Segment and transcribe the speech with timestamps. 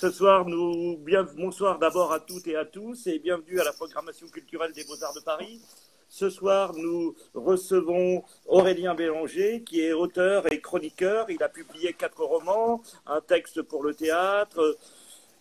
[0.00, 0.96] Ce soir, nous,
[1.36, 5.14] bonsoir d'abord à toutes et à tous et bienvenue à la programmation culturelle des Beaux-Arts
[5.14, 5.60] de Paris.
[6.08, 11.28] Ce soir, nous recevons Aurélien Bélanger, qui est auteur et chroniqueur.
[11.30, 14.78] Il a publié quatre romans, un texte pour le théâtre.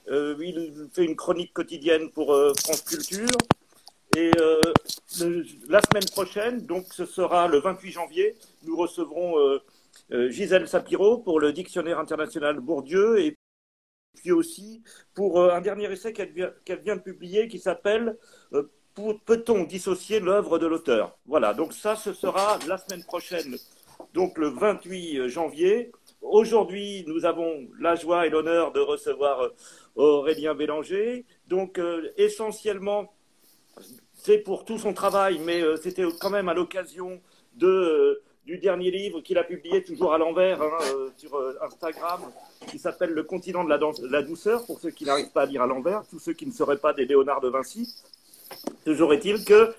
[0.10, 3.38] Euh, il fait une chronique quotidienne pour euh, France Culture.
[4.16, 4.60] Et euh,
[5.70, 8.34] la semaine prochaine, donc ce sera le 28 janvier,
[8.64, 9.60] nous recevrons
[10.10, 13.37] Gisèle Sapiro pour le Dictionnaire international Bourdieu
[14.18, 16.52] puis aussi pour un dernier essai qu'elle vient,
[16.84, 18.18] vient, de publier qui s'appelle
[19.26, 21.18] Peut-on dissocier l'œuvre de l'auteur?
[21.28, 23.56] Voilà, donc ça, ce sera la semaine prochaine,
[24.16, 25.92] donc le 28 janvier.
[26.22, 29.52] Aujourd'hui, nous avons la joie et l'honneur de recevoir
[29.96, 31.26] Aurélien Bélanger.
[31.46, 31.80] Donc,
[32.18, 33.14] essentiellement,
[34.18, 37.22] c'est pour tout son travail, mais euh, c'était quand même à l'occasion
[37.56, 42.22] de, euh, du dernier livre qu'il a publié toujours à l'envers hein, euh, sur Instagram,
[42.72, 43.80] qui s'appelle Le continent de la,
[44.10, 46.52] la, douceur, pour ceux qui n'arrivent pas à lire à l'envers, tous ceux qui ne
[46.52, 47.94] seraient pas des Léonard de Vinci.
[48.86, 49.74] Toujours est-il que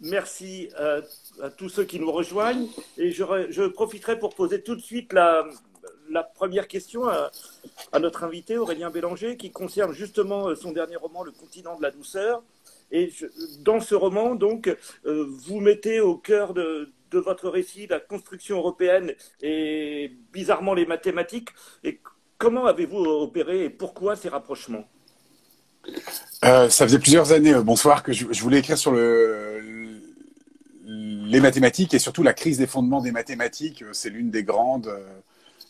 [0.00, 1.00] merci à,
[1.42, 5.12] à, tous ceux qui nous rejoignent et je, je profiterai pour poser tout de suite
[5.12, 5.46] la,
[6.10, 7.30] la première question à,
[7.98, 11.90] notre invité Aurélien Bélanger, qui concerne justement euh, son dernier roman, Le continent de la
[11.90, 12.42] douceur.
[12.90, 13.12] Et
[13.60, 14.74] dans ce roman, donc,
[15.06, 21.48] euh, vous mettez au cœur de, votre récit la construction européenne et bizarrement les mathématiques.
[21.82, 22.00] Et
[22.36, 24.84] comment avez-vous opéré et pourquoi ces rapprochements?
[26.44, 29.62] Euh, Ça faisait plusieurs années, bonsoir, que je, voulais écrire sur le,
[30.84, 33.82] les mathématiques et surtout la crise des fondements des mathématiques.
[33.92, 34.94] C'est l'une des grandes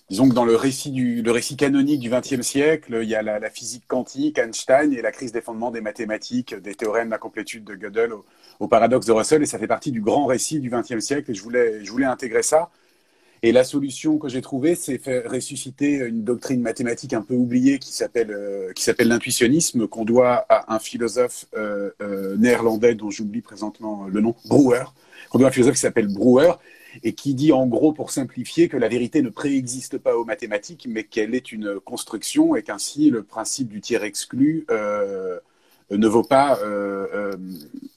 [0.09, 3.39] disons que dans le récit, du, récit canonique du XXe siècle, il y a la,
[3.39, 7.75] la, physique quantique, Einstein, et la crise des fondements des mathématiques, des théorèmes d'incomplétude de
[7.75, 8.13] Gödel
[8.61, 11.35] au, paradoxe de Russell, et ça fait partie du grand récit du XXe siècle, et
[11.35, 12.71] je voulais, je voulais intégrer ça.
[13.43, 17.79] Et la solution que j'ai trouvée, c'est faire ressusciter une doctrine mathématique un peu oubliée
[17.79, 24.07] qui s'appelle euh, l'intuitionnisme, qu'on doit à un philosophe euh, euh, néerlandais dont j'oublie présentement
[24.07, 24.85] le nom, Brouwer,
[25.31, 26.53] qu'on doit à un philosophe qui s'appelle Brouwer,
[27.03, 30.87] et qui dit en gros, pour simplifier, que la vérité ne préexiste pas aux mathématiques,
[30.89, 35.39] mais qu'elle est une construction et qu'ainsi le principe du tiers exclu euh,
[35.91, 37.37] ne vaut pas euh,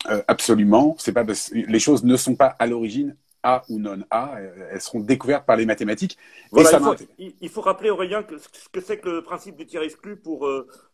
[0.10, 0.96] euh, absolument.
[1.00, 4.36] C'est pas les choses ne sont pas à l'origine a ou non A,
[4.70, 6.18] elles seront découvertes par les mathématiques.
[6.52, 6.96] Voilà, il, faut,
[7.40, 10.46] il, faut, rappeler, Aurélien, que, ce que c'est que le principe du tiers exclu pour,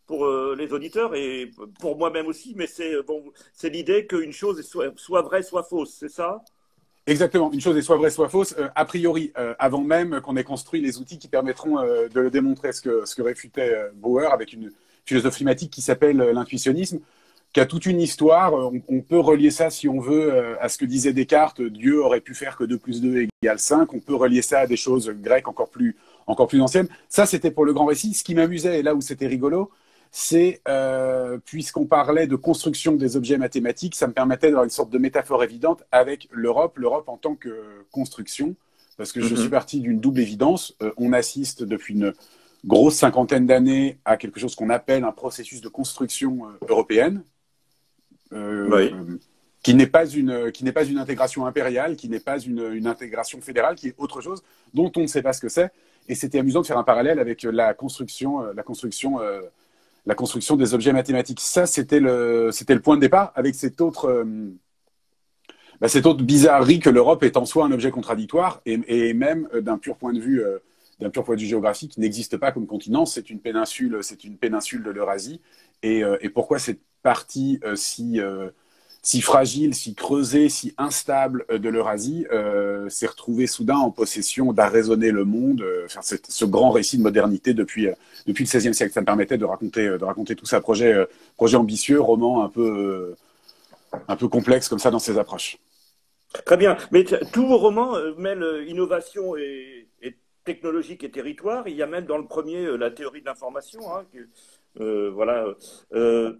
[0.05, 1.49] pour les auditeurs et
[1.79, 3.23] pour moi-même aussi, mais c'est bon,
[3.63, 6.43] l'idée qu'une chose soit, soit vraie, soit fausse, c'est ça?
[7.07, 7.51] Exactement.
[7.51, 8.55] Une chose est soit vraie, soit fausse.
[8.57, 12.29] Euh, a priori, euh, avant même qu'on ait construit les outils qui permettront euh, de
[12.29, 14.71] démontrer ce que, ce que réfutait Bauer avec une
[15.05, 16.99] philosophie climatique qui s'appelle l'intuitionnisme,
[17.53, 18.53] qui a toute une histoire.
[18.89, 21.61] On, peut relier ça, si on veut, à ce que disait Descartes.
[21.61, 23.93] Dieu aurait pu faire que 2 plus 2 égale 5.
[23.93, 25.95] On peut relier ça à des choses grecques encore plus,
[26.25, 26.87] encore plus anciennes.
[27.07, 28.15] Ça, c'était pour le grand récit.
[28.15, 29.69] Ce qui m'amusait, et là où c'était rigolo,
[30.17, 34.89] c'est, euh, puisqu'on parlait de construction des objets mathématiques, ça me permettait d'avoir une sorte
[34.89, 38.55] de métaphore évidente avec l'Europe, l'Europe en tant que construction,
[38.95, 39.41] parce que je mhm.
[39.41, 40.73] suis parti d'une double évidence.
[40.81, 42.13] Euh, on assiste depuis une
[42.63, 47.21] grosse cinquantaine d'années à quelque chose qu'on appelle un processus de construction euh, européenne,
[49.63, 52.87] qui n'est pas une qui n'est pas une intégration impériale, qui n'est pas une, une,
[52.87, 54.43] intégration fédérale, qui est autre chose
[54.73, 55.73] dont on ne sait pas ce que c'est.
[56.07, 59.19] Et c'était amusant de faire un parallèle avec la construction, la construction
[60.05, 61.39] la construction des objets mathématiques.
[61.39, 64.25] Ça, c'était le, c'était le point de départ avec cette autre, euh,
[65.81, 69.61] bah, cette autre bizarrerie que l'Europe est en soi un objet contradictoire et, même euh,
[69.61, 70.59] d'un pur point de vue, euh,
[70.99, 73.05] d'un pur point de vue géographique, n'existe pas comme continent.
[73.05, 75.41] C'est une péninsule, c'est une péninsule de l'Eurasie.
[75.83, 78.19] Et, et, pourquoi cette partie si
[79.05, 84.51] si fragile, si creusé, si instable euh, de l'Eurasie euh, s'est retrouvé soudain en possession
[84.51, 87.87] d'arraisonner le monde, euh, faire ce grand récit de modernité depuis,
[88.25, 88.91] depuis le XVIe siècle.
[88.91, 90.59] Ça me permettait de raconter, de raconter tout ça.
[90.59, 91.05] Projet,
[91.37, 93.13] projet ambitieux, roman un peu,
[94.07, 95.59] un peu complexe comme ça dans ses approches.
[96.43, 96.75] Très bien.
[96.91, 99.87] Mais tous vos romans mêlent innovation et,
[100.45, 101.67] technologique et territoire.
[101.67, 104.05] Il y a même dans le premier la théorie de l'information, hein,
[104.81, 105.45] euh, voilà,
[105.93, 106.33] euh,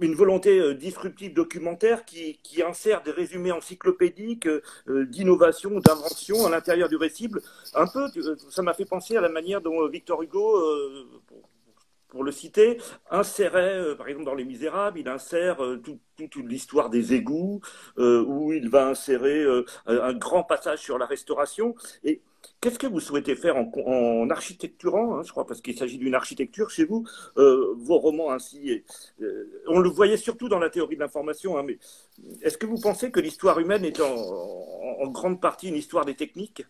[0.00, 4.48] une volonté euh, disruptive documentaire qui, qui, insère des résumés encyclopédiques
[4.86, 7.28] d'innovation, d'invention à l'intérieur du récit.
[7.74, 8.08] Un peu,
[8.50, 10.62] ça m'a fait penser à la manière dont Victor Hugo,
[12.08, 12.78] pour, le citer,
[13.10, 17.60] insérait, par exemple dans Les Misérables, il insère toute l'histoire des égouts,
[17.98, 19.44] où il va insérer
[19.86, 21.74] un grand passage sur la restauration.
[22.04, 22.22] Et
[22.66, 26.68] Qu'est-ce que vous souhaitez faire en, architecturant, hein, je crois, parce qu'il s'agit d'une architecture
[26.68, 28.82] chez vous, euh, vos romans ainsi
[29.22, 31.78] euh, On le voyait surtout dans la théorie de l'information, hein, mais
[32.42, 36.64] est-ce que vous pensez que l'histoire humaine est en, grande partie une histoire des techniques?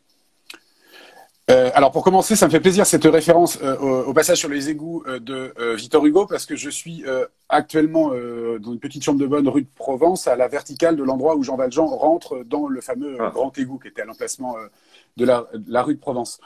[1.49, 4.69] Euh, alors pour commencer, ça me fait plaisir cette référence euh, au, passage sur les
[4.69, 7.05] égouts euh, de Victor Hugo parce que je suis
[7.49, 11.37] actuellement dans une petite chambre de bonne rue de Provence à la verticale de l'endroit
[11.37, 13.31] où Jean Valjean rentre dans le fameux ah.
[13.33, 14.57] grand égout qui était à l'emplacement
[15.17, 16.41] de la, la, rue de Provence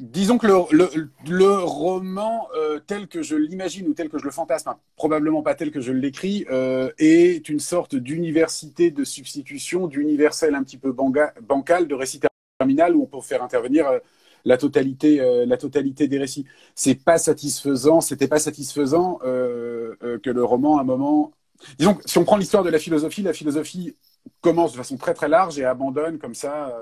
[0.00, 4.70] disons que le, roman euh, tel que je l'imagine ou tel que je le fantasme,
[4.70, 10.54] hein, probablement pas tel que je l'écris, euh, est une sorte d'université de substitution, d'universel
[10.54, 12.20] un petit peu bancal, de récit
[12.58, 13.98] terminal où on peut faire intervenir euh,
[14.44, 16.46] la totalité, la totalité des récits.
[16.74, 21.32] C'est pas satisfaisant, c'était pas satisfaisant que le roman, à un moment,
[21.78, 23.96] disons que si on prend l'histoire de la philosophie, la philosophie
[24.40, 26.74] commence de façon très très large et abandonne comme ça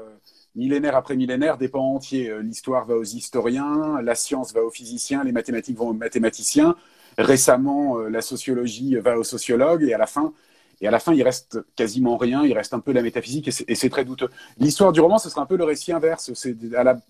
[0.58, 2.28] millénaire après millénaire, des pans entiers.
[2.28, 6.76] Euh, l'histoire va aux historiens, la science va aux physiciens, les mathématiques vont aux mathématiciens.
[7.16, 10.32] Récemment, euh, la sociologie va aux sociologues et à la fin,
[10.81, 12.44] et à la fin, il reste quasiment rien.
[12.44, 14.28] Il reste un peu la métaphysique et c'est très douteux.
[14.58, 16.31] L'histoire du roman, ce sera un peu le récit inverse.
[16.76, 17.00] À la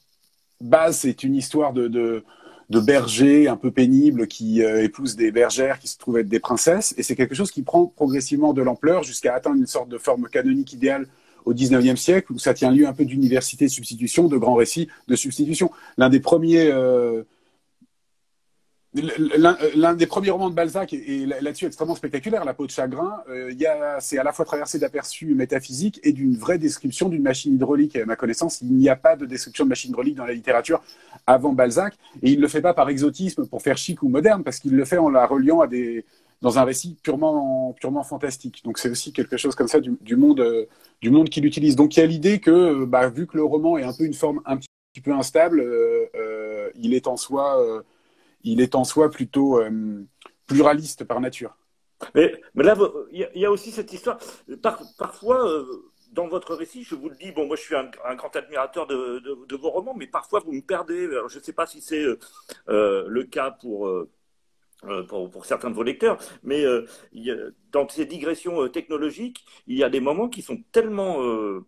[0.61, 2.25] base, c'est une histoire de, de,
[2.71, 6.41] de bergers un peu pénibles qui euh, épousent des bergères qui se trouvent être des
[6.41, 6.95] princesses.
[6.97, 10.29] Et c'est quelque chose qui prend progressivement de l'ampleur jusqu'à atteindre une sorte de forme
[10.29, 11.07] canonique idéale
[11.49, 14.89] au XIXe siècle, où ça tient lieu un peu d'université de substitution, de grands récits
[15.09, 15.71] de substitution.
[15.97, 16.71] L'un des premiers...
[16.71, 17.23] Euh,
[20.09, 23.23] premiers romans de Balzac est, là-dessus extrêmement spectaculaire, La peau de chagrin.
[23.31, 23.51] Euh,
[24.01, 27.97] c'est à la fois traversé d'aperçus métaphysiques et d'une vraie description d'une machine hydraulique.
[27.97, 30.83] À ma connaissance, il n'y a pas de description de machine hydraulique dans la littérature
[31.27, 34.43] avant Balzac, et il ne le fait pas par exotisme pour faire chic ou moderne,
[34.43, 36.05] parce qu'il le fait en la reliant à des,
[36.41, 37.75] dans un récit purement,
[38.05, 38.63] fantastique.
[38.65, 40.67] Donc c'est aussi quelque chose comme ça du, monde, euh,
[41.01, 41.77] du monde qu'il utilise.
[41.77, 44.05] Donc il y a l'idée que, euh, bah, vu que le roman est un peu
[44.05, 47.85] une forme un petit peu instable, euh, il est en soi,
[48.43, 49.61] il est en soi plutôt
[50.47, 51.57] pluraliste par nature.
[52.15, 52.77] Mais, là,
[53.11, 54.19] il y, a aussi cette histoire.
[54.99, 55.65] parfois,
[56.13, 59.57] dans votre récit, je vous le dis, bon, moi je suis un, grand admirateur de,
[59.57, 61.09] vos romans, mais parfois vous me perdez.
[61.29, 62.05] je ne sais pas si c'est
[62.69, 64.09] le cas pour euh,
[65.09, 66.87] pour, pour, certains de vos lecteurs, mais euh,
[67.73, 71.19] dans ces digressions euh, technologiques, il y a des moments qui sont tellement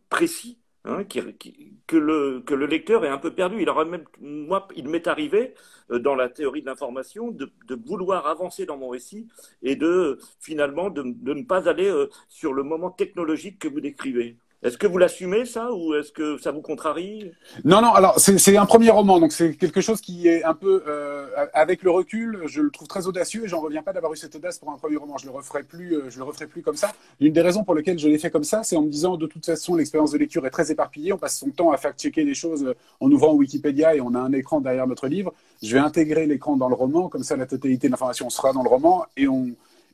[0.08, 3.60] précis hein, que, le, que le lecteur est un peu perdu.
[3.60, 5.54] Il même, moi, il m'est arrivé
[5.90, 7.50] dans la théorie de l'information de,
[7.84, 9.28] vouloir avancer dans mon récit
[9.62, 11.92] et de finalement de ne pas aller
[12.28, 14.36] sur le moment technologique que vous décrivez.
[14.62, 17.32] Est-ce que vous l'assumez ça ou est-ce que ça vous contrarie?
[17.64, 17.94] Non, non.
[17.94, 21.82] Alors c'est un premier roman, donc c'est quelque chose qui est un peu euh, avec
[21.82, 24.58] le recul, je le trouve très audacieux et j'en reviens pas d'avoir eu cette audace
[24.58, 25.16] pour un premier roman.
[25.16, 26.92] Je le referai plus, euh, je le referai plus comme ça.
[27.20, 29.26] Une des raisons pour lesquelles je l'ai fait comme ça, c'est en me disant de
[29.26, 31.14] toute façon l'expérience de lecture est très éparpillée.
[31.14, 34.14] On passe son temps à faire checker les choses euh, en ouvrant Wikipédia et on
[34.14, 35.32] a un écran derrière notre livre.
[35.62, 38.62] Je vais intégrer l'écran dans le roman, comme ça la totalité de l'information sera dans
[38.62, 39.48] le roman et on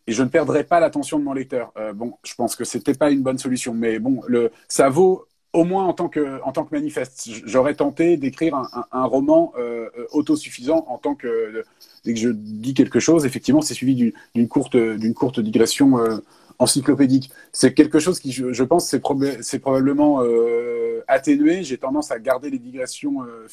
[0.06, 1.72] et je ne perdrai pas l'attention de mon lecteur.
[1.76, 4.22] Euh, bon, je pense que c'était pas une bonne solution, mais bon,
[4.68, 7.28] ça vaut au moins en tant que, manifeste.
[7.46, 8.54] J'aurais tenté d'écrire
[8.92, 11.64] un, roman euh, autosuffisant en tant que,
[12.04, 14.76] dès que je dis quelque chose, effectivement, c'est suivi d'une courte,
[15.14, 16.18] courte digression euh,
[16.58, 17.30] encyclopédique.
[17.52, 21.62] C'est quelque chose qui, je, pense, c'est probablement euh, atténué.
[21.62, 23.46] J'ai tendance à garder les digressions euh,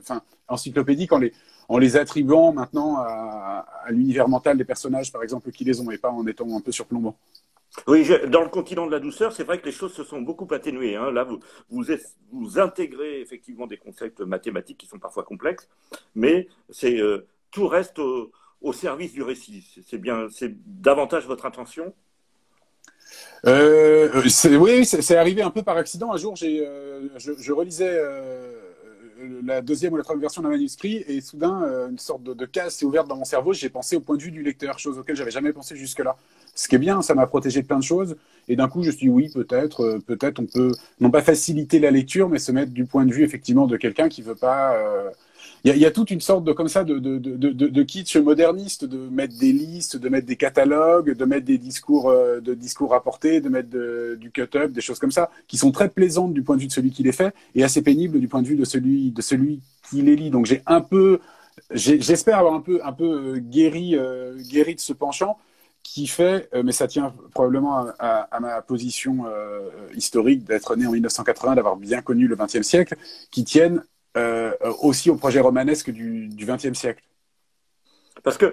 [0.00, 5.80] enfin, encyclopédiques en les, attribuant maintenant à, l'univers mental des personnages, par exemple, qui les
[5.80, 7.16] ont, et pas en étant un peu surplombant.
[7.86, 10.48] Oui, dans le continent de la douceur, c'est vrai que les choses se sont beaucoup
[10.52, 10.96] atténuées.
[10.96, 11.10] Hein.
[11.10, 15.68] Là, vous, vous, intégrez effectivement des concepts mathématiques qui sont parfois complexes,
[16.14, 16.48] mais
[16.84, 18.32] euh, tout reste au,
[18.72, 19.64] service du récit.
[19.86, 21.94] C'est bien, c'est davantage votre intention.
[23.46, 24.22] Euh,
[24.58, 26.12] oui, c'est arrivé un peu par accident.
[26.12, 28.00] Un jour, euh, je, relisais
[29.44, 32.74] la deuxième ou la troisième version d'un manuscrit et soudain, euh, une sorte de, case
[32.74, 33.52] s'est ouverte dans mon cerveau.
[33.52, 36.16] J'ai pensé au point de vue du lecteur, chose auquel j'avais jamais pensé jusque-là.
[36.54, 38.16] Ce qui est bien, ça m'a protégé de plein de choses.
[38.48, 41.22] Et d'un coup, je me suis dit, oui, peut-être, euh, peut-être on peut non pas
[41.22, 44.34] faciliter la lecture, mais se mettre du point de vue effectivement de quelqu'un qui veut
[44.34, 45.10] pas euh,
[45.74, 49.08] il y, a toute une sorte de comme ça de, de, de, kitsch moderniste, de
[49.08, 53.40] mettre des listes, de mettre des catalogues, de mettre des discours, euh, de discours rapportés,
[53.40, 53.68] de mettre
[54.16, 56.72] du cut-up, des choses comme ça, qui sont très plaisantes du point de vue de
[56.72, 59.60] celui qui les fait et assez pénibles du point de vue de celui, de celui
[59.90, 60.30] qui les lit.
[60.30, 61.18] Donc j'ai un peu,
[61.72, 65.36] j'espère avoir un peu, un peu euh, guéri, euh, guéri de ce penchant
[65.82, 69.24] qui fait, mais ça tient probablement à, ma position
[69.94, 72.96] historique d'être né en 1980, d'avoir bien connu le XXe siècle,
[73.30, 73.84] qui tiennent
[74.80, 77.02] aussi au projet romanesque du XXe siècle.
[78.22, 78.52] Parce que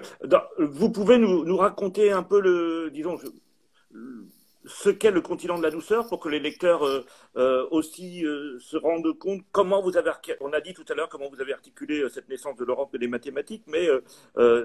[0.58, 3.18] vous pouvez nous, raconter un peu le, disons,
[4.66, 7.04] ce qu'est le continent de la douceur pour que les lecteurs euh,
[7.36, 11.08] euh, aussi euh, se rendent compte comment vous avez on a dit tout à l'heure
[11.08, 13.88] comment vous avez articulé cette naissance de l'Europe et des mathématiques mais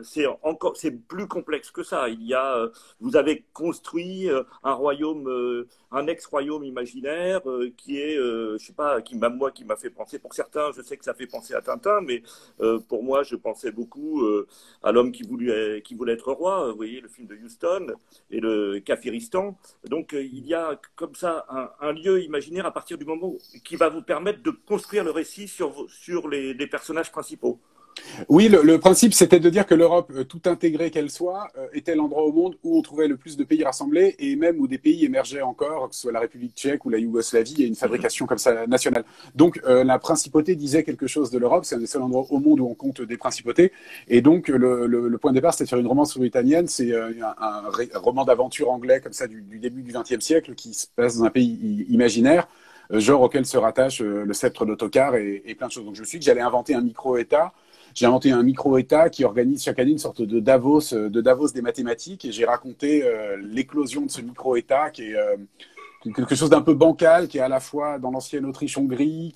[0.03, 2.09] c'est encore c'est plus complexe que ça.
[2.09, 4.29] Il y a vous avez construit
[4.63, 7.41] un royaume un ex-royaume imaginaire
[7.77, 10.81] qui est je sais pas qui m'a moi qui m'a fait penser pour certains je
[10.81, 12.21] sais que ça fait penser à Tintin mais
[12.87, 14.27] pour moi je pensais beaucoup
[14.83, 16.69] à l'homme qui voulait qui voulait être roi.
[16.69, 17.87] Vous voyez le film de Houston
[18.31, 19.57] et le Kafiristan
[19.89, 21.45] donc euh, il y a comme ça
[21.81, 23.33] un, lieu imaginaire à partir du moment
[23.65, 27.59] qui va vous permettre de construire le récit sur, sur les personnages principaux.
[28.27, 31.95] Oui, le, principe, c'était de dire que l'Europe, euh, tout intégrée qu'elle soit, euh, était
[31.95, 34.77] l'endroit au monde où on trouvait le plus de pays rassemblés et même où des
[34.77, 37.67] pays émergeaient encore, que ce soit la République tchèque ou la Yougoslavie, il y a
[37.67, 39.03] une fabrication comme ça nationale.
[39.35, 41.65] Donc, euh, la principauté disait quelque chose de l'Europe.
[41.65, 43.71] C'est un des seuls endroits au monde où on compte des principautés.
[44.07, 46.67] Et donc, le, point de départ, c'était de faire une romance britannienne.
[46.67, 47.11] C'est un,
[47.95, 51.29] roman d'aventure anglais comme ça du, début du XXe siècle qui se passe dans un
[51.29, 52.47] pays imaginaire
[52.91, 55.85] genre auquel se rattache le sceptre d'autocar et, et, plein de choses.
[55.85, 57.53] Donc je me suis dit que j'allais inventer un micro-État
[57.95, 61.49] j'ai inventé un micro-État qui organise chaque année une sorte de Davos, euh, de Davos
[61.49, 65.35] des mathématiques, et j'ai raconté euh, l'éclosion de ce micro-État qui est euh,
[66.15, 69.33] quelque chose d'un peu bancal, qui est à la fois dans l'ancienne Autriche-Hongrie,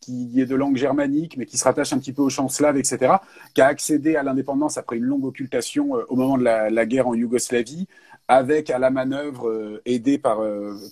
[0.00, 2.76] qui, est de langue germanique, mais qui se rattache un petit peu au champ slave,
[2.76, 3.14] etc.,
[3.52, 7.14] qui a accédé à l'indépendance après une longue occultation au moment de la, guerre en
[7.14, 7.88] Yougoslavie,
[8.28, 10.40] avec à la manœuvre, aidé par,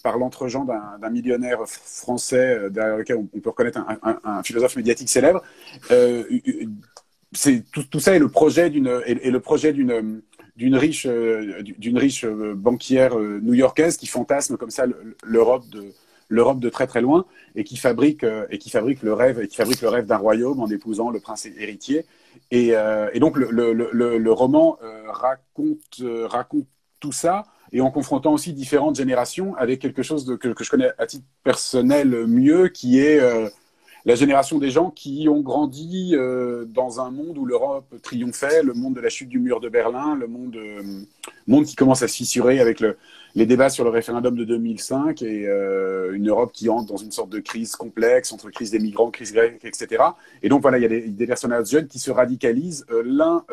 [0.02, 3.78] par l'entregent d'un millionnaire français, derrière lequel on, peut reconnaître
[4.25, 5.40] un, philosophe médiatique célèbre,
[7.33, 10.23] c'est tout, ça est le projet d'une est, le projet d'une
[10.57, 14.85] d'une riche d'une riche banquière new-yorkaise qui fantasme comme ça
[15.25, 15.93] l'Europe de
[16.29, 19.57] l'Europe de très très loin et qui fabrique et qui fabrique le rêve et qui
[19.57, 22.07] fabrique le rêve d'un royaume en épousant le prince héritier.
[22.51, 22.73] Et,
[23.12, 26.67] et donc le, le, le, roman raconte raconte
[27.01, 30.91] tout ça et en confrontant aussi différentes générations avec quelque chose de, que je connais
[30.99, 33.21] à titre personnel mieux qui est
[34.05, 38.75] la génération des gens qui ont grandi euh, dans un monde où l'Europe triomphait, le
[38.75, 40.83] monde de la chute du mur de Berlin, le monde, euh,
[41.47, 42.97] monde qui commence à se fissurer avec le,
[43.35, 47.13] les débats sur le référendum de 2005 et euh, une Europe qui entre dans une
[47.13, 50.03] sorte de crise complexe entre crise des migrants, crise grecque, etc.
[50.43, 53.45] Et donc voilà, il y a des, des personnages jeunes qui se radicalisent, l'un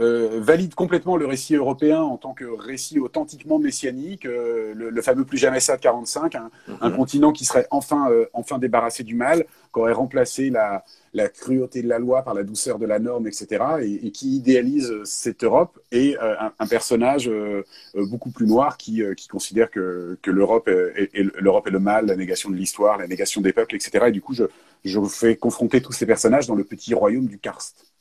[0.00, 5.24] euh, valide complètement le récit européen en tant que récit authentiquement messianique, euh, le, fameux
[5.24, 6.96] plus jamais ça de 45, un, mhm.
[6.96, 11.80] continent qui serait enfin, euh, enfin débarrassé du mal, qui aurait remplacé la, la, cruauté
[11.80, 15.78] de la loi par la douceur de la norme, etc., et, qui idéalise cette Europe,
[15.92, 17.30] et un, personnage
[17.94, 22.16] beaucoup plus noir qui, qui considère que, que l'Europe est, est, est, le mal, la
[22.16, 24.06] négation de l'histoire, la négation des peuples, etc.
[24.08, 24.44] Et du coup, je,
[24.84, 27.93] je vous fais confronter tous ces personnages dans le petit royaume du Karst.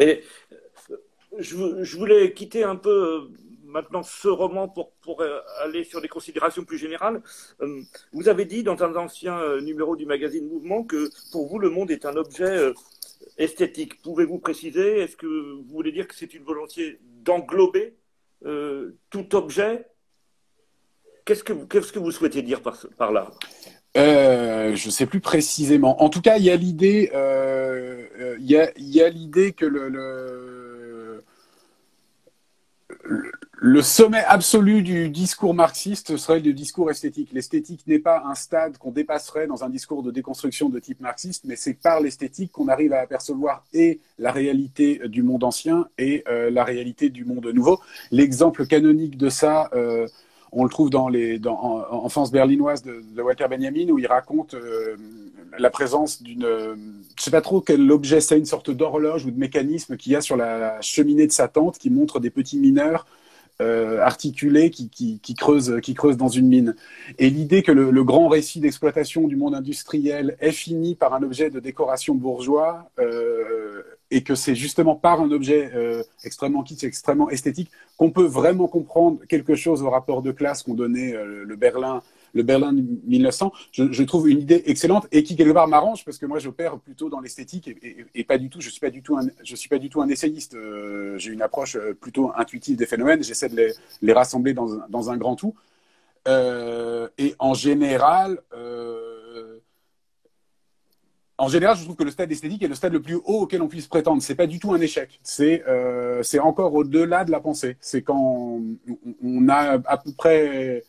[0.00, 0.22] Et
[0.52, 0.96] euh,
[1.38, 3.20] je, voulais quitter un peu euh,
[3.64, 7.22] maintenant ce roman pour, euh, aller sur des considérations plus générales.
[8.12, 11.90] Vous avez dit dans un ancien numéro du magazine Mouvement que pour vous, le monde
[11.90, 12.72] est un objet
[13.38, 14.00] esthétique.
[14.02, 17.94] Pouvez-vous préciser Est-ce que vous voulez dire que c'est une volonté d'englober
[19.10, 19.86] tout objet?
[21.24, 23.30] Qu'est-ce que, vous souhaitez dire par là?
[23.96, 26.02] Euh, je ne sais plus précisément.
[26.02, 31.22] En tout cas, il y a l'idée, euh, euh, y a, l'idée que le,
[33.82, 37.30] sommet absolu du discours marxiste serait le discours esthétique.
[37.32, 41.44] L'esthétique n'est pas un stade qu'on dépasserait dans un discours de déconstruction de type marxiste,
[41.44, 46.24] mais c'est par l'esthétique qu'on arrive à apercevoir et la réalité du monde ancien et
[46.26, 47.80] la réalité du monde nouveau.
[48.10, 49.70] L'exemple canonique de ça
[50.54, 51.40] on le trouve dans les
[52.32, 54.96] berlinoise de, Walter Benjamin où il raconte euh,
[55.58, 56.46] la présence d'une,
[57.16, 60.16] je sais pas trop quel objet c'est, une sorte d'horloge ou de mécanisme qu'il y
[60.16, 63.06] a sur la cheminée de sa tente qui montre des petits mineurs
[63.62, 66.74] euh, articulés qui, qui, creusent, qui creusent dans une mine.
[67.18, 71.50] Et l'idée que le, grand récit d'exploitation du monde industriel est fini par un objet
[71.50, 77.30] de décoration bourgeois euh, et que c'est justement par un objet euh, extrêmement kitsch, extrêmement
[77.30, 81.56] esthétique, qu'on peut vraiment comprendre quelque chose au rapport de classe qu'ont donné euh, le
[81.56, 82.02] Berlin
[82.36, 86.26] le Berlin 1900, je, trouve une idée excellente et qui quelque part m'arrange parce que
[86.26, 87.70] moi j'opère plutôt dans l'esthétique
[88.12, 88.72] et, pas du tout, je suis
[89.54, 90.54] suis pas du tout un essayiste.
[90.54, 93.22] Euh, j'ai une approche plutôt intuitive des phénomènes.
[93.22, 95.54] J'essaie de les, rassembler dans un, grand tout.
[96.26, 98.40] et en général,
[101.36, 103.60] en général, je trouve que le stade esthétique est le stade le plus haut auquel
[103.60, 104.22] on puisse prétendre.
[104.22, 105.18] C'est pas du tout un échec.
[105.22, 107.76] C'est euh, encore au-delà de la pensée.
[107.80, 108.60] C'est quand
[109.22, 110.84] on, a à peu près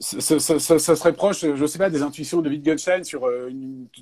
[0.00, 3.50] ça, serait proche, je sais pas, des intuitions de Wittgenstein sur euh,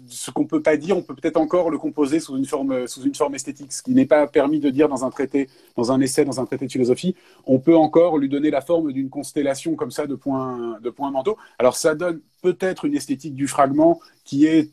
[0.09, 0.95] ce qu'on peut pas dire.
[0.99, 3.93] On peut peut-être encore le composer sous une forme, sous une forme esthétique, ce qui
[3.93, 6.73] n'est pas permis de dire dans un traité, dans un essai, dans un traité de
[6.73, 7.17] philosophie.
[7.47, 11.11] On peut encore lui donner la forme d'une constellation comme ça de points, de points
[11.11, 11.39] mentaux.
[11.59, 14.71] Alors ça donne peut-être une esthétique du fragment qui est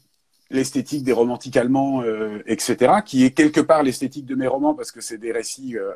[0.53, 4.91] l'esthétique des romantiques allemands, euh, etc., qui est quelque part l'esthétique de mes romans parce
[4.91, 5.91] que c'est des récits euh,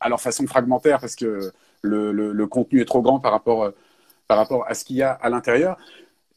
[0.00, 3.72] à leur façon fragmentaire parce que le, le, contenu est trop grand par rapport
[4.28, 5.78] par rapport à ce qu'il y a à l'intérieur.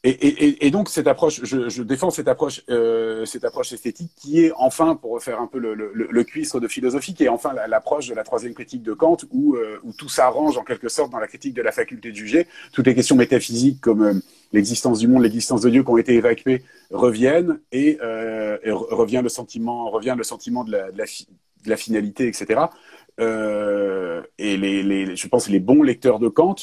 [0.06, 4.96] Et, donc cette approche, je, défends cette approche, euh, cette approche esthétique qui est enfin,
[4.96, 8.22] pour faire un peu le, le, cuistre de philosophie, qui est enfin l'approche de la
[8.22, 11.54] troisième critique de Kant, où, euh, où tout s'arrange en quelque sorte dans la critique
[11.54, 12.46] de la faculté de juger.
[12.74, 14.12] Toutes les questions métaphysiques comme euh,
[14.52, 19.90] l'existence du monde, l'existence de Dieu qui ont été évacuées reviennent et, revient le sentiment,
[19.90, 20.72] revient le sentiment de
[21.66, 22.60] la, finalité, etc.
[23.18, 26.56] et les, je pense les bons lecteurs de Kant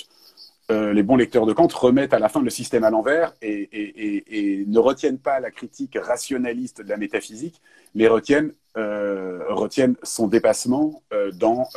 [0.72, 4.64] euh, les bons lecteurs de Kant remettent à la fin le système à l'envers et,
[4.68, 7.62] ne retiennent pas la critique rationaliste de la métaphysique,
[7.94, 11.68] mais retiennent, euh, retiennent son dépassement euh, dans,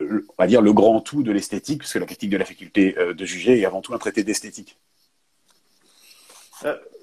[0.00, 3.24] on va dire, le grand tout de l'esthétique, puisque la critique de la faculté de
[3.24, 4.78] juger est avant tout un traité d'esthétique.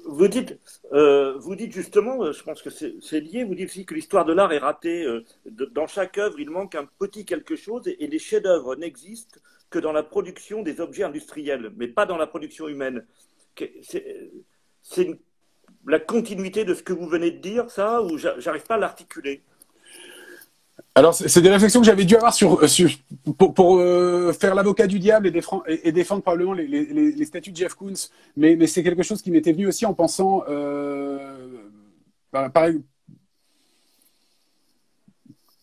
[0.06, 0.60] Vous dites,
[0.92, 4.52] vous dites justement, je pense que c'est lié, vous dites aussi que l'histoire de l'art
[4.52, 5.06] est ratée.
[5.46, 9.40] dans chaque œuvre, il manque un petit quelque chose et, les chefs-d'œuvre n'existent
[9.70, 13.06] que dans la production des objets industriels, mais pas dans la production humaine.
[14.82, 15.20] C'est
[15.86, 19.44] la continuité de ce que vous venez de dire, ça, ou j'arrive pas à l'articuler?
[20.96, 22.60] Alors, c'est des réflexions que j'avais dû avoir sur,
[23.38, 28.68] pour, euh, faire l'avocat du diable et défendre, probablement les, statuts de Jeff Koons, mais,
[28.68, 31.36] c'est quelque chose qui m'était venu aussi en pensant, euh,
[32.32, 32.82] pareil,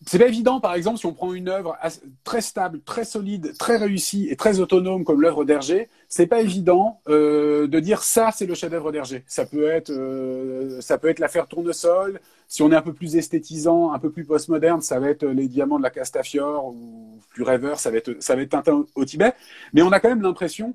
[0.07, 1.75] c'est pas évident, par exemple, si on prend une œuvre
[2.23, 7.01] très stable, très solide, très réussie et très autonome comme l'œuvre d'Hergé, c'est pas évident
[7.09, 9.25] euh, de dire ça, c'est le chef-d'œuvre d'Hergé.
[9.27, 12.21] Ça peut être, euh, ça peut être l'affaire Tournesol.
[12.47, 15.49] Si on est un peu plus esthétisant, un peu plus postmoderne, ça va être les
[15.49, 19.03] diamants de la Castafiore ou plus rêveur, ça va être, ça va être Tintin au
[19.03, 19.33] Tibet.
[19.73, 20.73] Mais on a quand même l'impression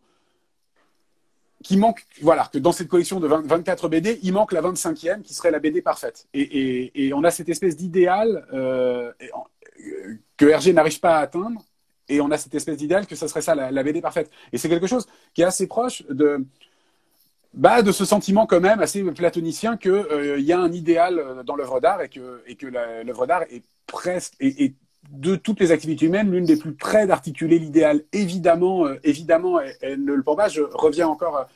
[1.63, 5.35] qui manque, voilà, que dans cette collection de 24 BD, il manque la 25e qui
[5.35, 6.29] serait la BD parfaite.
[6.35, 9.13] Et, on a cette espèce d'idéal euh,
[10.37, 11.65] que Hergé n'arrive pas à atteindre,
[12.09, 14.31] et on a cette espèce d'idéal que ce serait ça, la, BD parfaite.
[14.53, 16.45] Et c'est quelque chose qui est assez proche de,
[17.55, 21.57] bah, de ce sentiment quand même assez platonicien qu'il euh, y a un idéal dans
[21.57, 22.57] l'œuvre d'art et que, et
[23.05, 24.35] l'œuvre d'art est presque,
[25.13, 28.03] de toutes les activités humaines, l'une des plus près d'articuler l'idéal.
[28.13, 30.49] Évidemment, euh, évidemment, elle, ne le pense pas.
[30.49, 31.47] Je reviens encore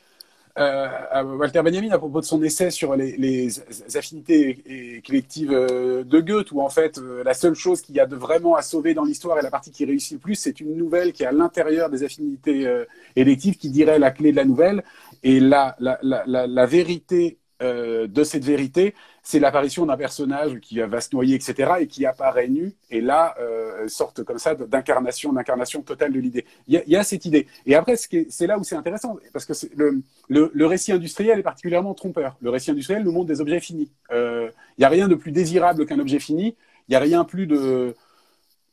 [0.59, 3.49] euh, à Walter Benjamin à propos de son essai sur les,
[3.95, 8.15] affinités collectives euh, de Goethe, où en fait la seule chose qu'il y a de
[8.15, 11.11] vraiment à sauver dans l'histoire et la partie qui réussit le plus, c'est une nouvelle
[11.11, 12.67] qui est à l'intérieur des affinités
[13.15, 14.83] électives, qui dirait la clé de la nouvelle.
[15.23, 18.93] Et la, la, la, la vérité de cette vérité,
[19.27, 23.35] c'est l'apparition d'un personnage qui va se noyer, etc., et qui apparaît nu, et là,
[23.41, 26.45] euh, sorte comme ça d'incarnation, d'incarnation totale de l'idée.
[26.69, 27.45] Il y, a cette idée.
[27.65, 31.93] Et après, c'est là où c'est intéressant, parce que le, le, récit industriel est particulièrement
[31.93, 32.37] trompeur.
[32.39, 33.91] Le récit industriel nous montre des objets finis.
[34.13, 36.55] Euh, il n'y a rien de plus désirable qu'un objet fini.
[36.87, 37.95] Il n'y a rien plus de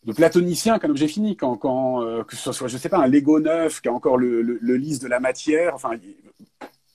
[0.05, 1.59] de platonicien qu'un objet fini, quand,
[2.03, 4.59] euh, que ce soit, je sais pas, un Lego neuf qui a encore le, le,
[4.61, 5.75] le lisse de la matière.
[5.75, 5.93] Enfin,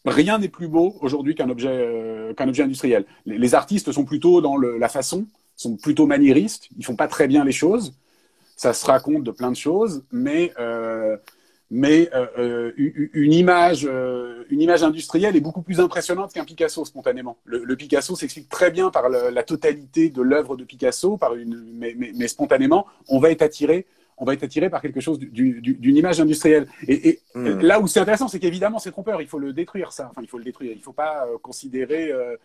[0.05, 3.05] rien n'est plus beau aujourd'hui qu'un objet, euh, objet industriel.
[3.25, 7.43] Les, artistes sont plutôt dans la façon, sont plutôt maniéristes, ils font pas très bien
[7.43, 7.93] les choses.
[8.55, 11.17] Ça se raconte de plein de choses, mais euh,
[11.71, 13.87] mais euh, une image
[14.49, 17.37] une image industrielle est beaucoup plus impressionnante qu'un Picasso spontanément.
[17.45, 21.95] Le, Picasso s'explique très bien par la totalité de l'œuvre de Picasso, par une mais,
[21.95, 23.85] mais, spontanément on va être attiré
[24.19, 26.67] on va être attiré par quelque chose d'une image industrielle.
[26.87, 27.59] Et, hmm.
[27.61, 29.21] là où c'est intéressant, c'est qu'évidemment, c'est trompeur.
[29.21, 30.09] Il faut le détruire, ça.
[30.11, 30.73] Enfin, il faut le détruire.
[30.73, 32.11] Il ne faut pas euh, considérer.
[32.11, 32.35] Euh,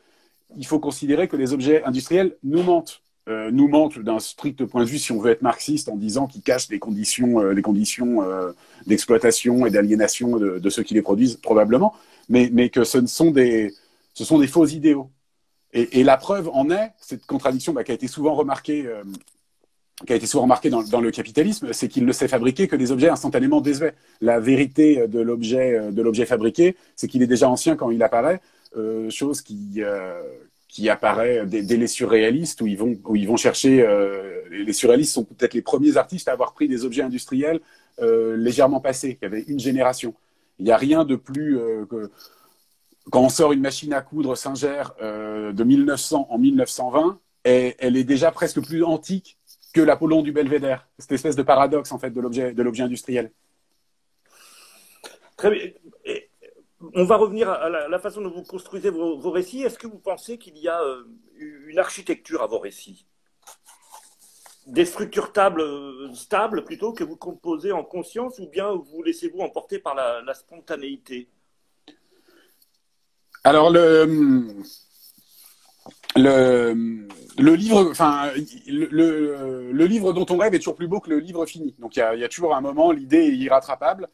[0.56, 3.02] il faut considérer que les objets industriels nous mentent.
[3.26, 6.26] Euh, nous mentent d'un strict point de vue si on veut être marxiste en disant
[6.26, 8.22] qu'ils cachent les conditions, les conditions
[8.87, 11.94] d'exploitation et d'aliénation de, ceux qui les produisent probablement,
[12.28, 13.72] mais, mais que ce sont des,
[14.12, 15.10] ce sont des faux idéaux.
[15.72, 18.87] Et, la preuve en est cette contradiction bah, qui a été souvent remarquée
[20.07, 22.90] qui a été souvent remarqué dans, le capitalisme, c'est qu'il ne sait fabriquer que des
[22.90, 23.94] objets instantanément désuets.
[24.20, 28.40] La vérité de l'objet de l'objet fabriqué, c'est qu'il est déjà ancien quand il apparaît,
[28.76, 30.20] euh, chose qui euh,
[30.74, 33.80] qui apparaît dès, les surréalistes où ils vont où ils vont chercher.
[33.87, 37.61] Euh, les surréalistes sont peut-être les premiers artistes à avoir pris des objets industriels
[38.02, 40.14] euh, légèrement passés, qui avaient une génération.
[40.59, 42.11] Il n'y a rien de plus euh, que
[43.12, 48.04] quand on sort une machine à coudre Singer de 1900 en 1920, et, elle est
[48.04, 49.38] déjà presque plus antique
[49.74, 50.88] que l'Apollon du Belvédère.
[50.98, 53.30] Cette espèce de paradoxe en fait de l'objet industriel.
[55.37, 55.70] Très bien.
[56.94, 59.62] on va revenir à la, façon dont vous construisez vos, récits.
[59.62, 61.04] Est-ce que vous pensez qu'il y a euh,
[61.37, 63.04] une architecture à vos récits?
[64.66, 69.80] Des structures euh, stables plutôt que vous composez en conscience ou bien vous laissez-vous emporter
[69.80, 71.28] par la, spontanéité?
[73.42, 74.62] Alors, le,
[76.16, 78.31] le, livre, enfin,
[78.66, 81.74] le, livre dont on rêve est toujours plus beau que le livre fini.
[81.79, 84.09] Donc, il y a, toujours un moment, l'idée est irrattrapable.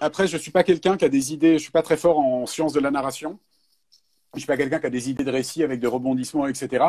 [0.00, 2.46] Après, je suis pas quelqu'un qui a des idées, je suis pas très fort en
[2.46, 3.38] sciences de la narration.
[4.34, 6.84] Je suis pas quelqu'un qui a des idées de récit avec des rebondissements, etc.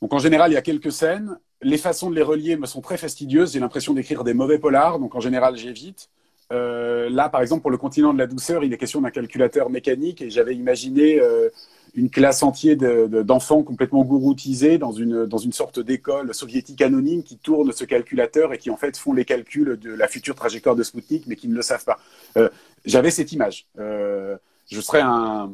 [0.00, 1.38] Donc, en général, il y a quelques scènes.
[1.60, 3.54] Les façons de les relier me sont très fastidieuses.
[3.54, 4.98] J'ai l'impression d'écrire des mauvais polars.
[5.00, 6.10] Donc, en général, j'évite.
[6.52, 9.70] Euh, là, par exemple, pour le continent de la douceur, il est question d'un calculateur
[9.70, 11.50] mécanique et j'avais imaginé euh,
[11.94, 12.76] une classe entière
[13.24, 18.52] d'enfants complètement gouroutisés dans une, dans une sorte d'école soviétique anonyme qui tourne ce calculateur
[18.52, 21.48] et qui en fait font les calculs de la future trajectoire de Sputnik mais qui
[21.48, 21.98] ne le savent pas.
[22.36, 22.48] Euh,
[22.84, 23.66] j'avais cette image.
[23.76, 25.52] je serais un,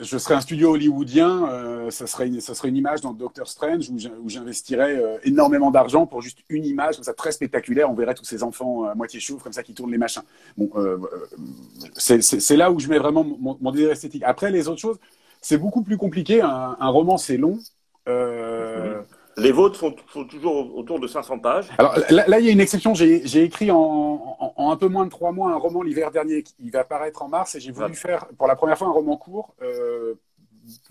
[0.00, 3.46] je serais un studio hollywoodien, euh, ça, serait une, ça serait une image dans Doctor
[3.46, 7.90] Strange où j'investirais euh, énormément d'argent pour juste une image comme ça très spectaculaire.
[7.90, 10.22] On verrait tous ces enfants à moitié chauves comme ça qui tournent les machins.
[10.56, 10.98] Bon, euh,
[11.96, 14.22] c'est là où je mets vraiment mon, mon, désir esthétique.
[14.24, 14.98] Après, les autres choses,
[15.42, 16.40] c'est beaucoup plus compliqué.
[16.40, 17.58] Un, un roman, c'est long.
[19.40, 21.68] Les vôtres font, toujours autour de 500 pages.
[21.78, 22.94] Alors là, il y a une exception.
[22.94, 26.84] J'ai écrit en, un peu moins de trois mois un roman l'hiver dernier qui va
[26.84, 30.14] paraître en mars et j'ai voulu faire pour la première fois un roman court euh,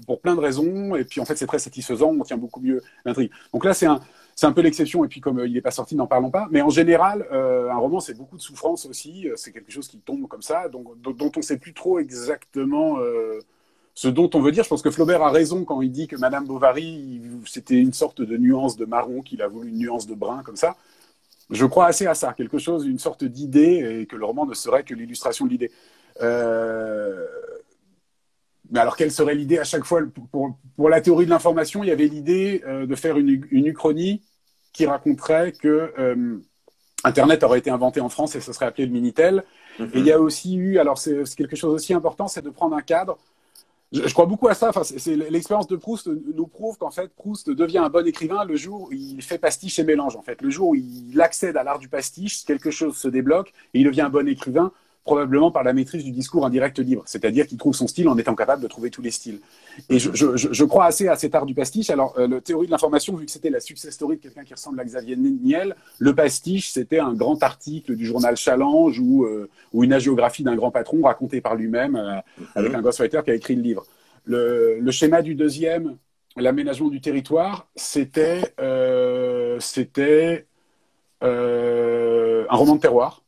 [0.05, 0.95] pour plein de raisons.
[0.95, 2.13] Et puis en fait, c'est très satisfaisant.
[2.19, 3.31] On tient beaucoup mieux l'intrigue.
[3.53, 3.99] Donc là, c'est un,
[4.35, 5.05] c'est un peu l'exception.
[5.05, 6.47] Et puis comme euh, il n'est pas sorti, n'en parlons pas.
[6.51, 9.27] Mais en général, euh, un roman, c'est beaucoup de souffrance aussi.
[9.35, 12.97] C'est quelque chose qui tombe comme ça, donc, dont on ne sait plus trop exactement
[13.99, 14.63] ce dont on veut dire.
[14.63, 18.21] Je pense que Flaubert a raison quand il dit que Madame Bovary, c'était une sorte
[18.21, 20.77] de nuance de marron, qu'il a voulu une nuance de brun comme ça.
[21.49, 24.53] Je crois assez à ça, quelque chose, une sorte d'idée, et que le roman ne
[24.53, 25.69] serait que l'illustration de l'idée.
[26.21, 27.27] Euh,
[28.71, 29.99] mais alors, quelle serait l'idée à chaque fois?
[30.31, 34.21] Pour, la théorie de l'information, il y avait l'idée euh, de faire une, uchronie
[34.71, 36.37] qui raconterait que euh,
[37.03, 39.43] Internet aurait été inventé en France et ce serait appelé le Minitel.
[39.77, 39.89] Mm-hmm.
[39.93, 42.77] Et il y a aussi eu, alors c'est quelque chose aussi important, c'est de prendre
[42.77, 43.17] un cadre
[43.91, 44.69] je, crois beaucoup à ça.
[44.69, 48.55] Enfin, c'est l'expérience de Proust nous prouve qu'en fait Proust devient un bon écrivain le
[48.55, 50.15] jour où il fait pastiche et mélange.
[50.15, 53.51] En fait, le jour où il accède à l'art du pastiche, quelque chose se débloque
[53.73, 54.71] et il devient un bon écrivain
[55.03, 58.35] probablement par la maîtrise du discours indirect libre, c'est-à-dire qu'il trouve son style en étant
[58.35, 59.39] capable de trouver tous les styles.
[59.89, 61.89] Et je, crois assez à cet art du pastiche.
[61.89, 64.53] Alors, euh, la théorie de l'information, vu que c'était la success story de quelqu'un qui
[64.53, 69.49] ressemble à Xavier Niel, le pastiche, c'était un grand article du journal Challenge ou, euh,
[69.73, 72.19] ou une agiographie d'un grand patron raconté par lui-même euh,
[72.55, 73.85] avec un ghostwriter qui a écrit le livre.
[74.25, 75.97] Le, schéma du deuxième,
[76.35, 78.53] l'aménagement du territoire, c'était
[79.59, 80.45] c'était
[81.21, 83.23] un roman de terroir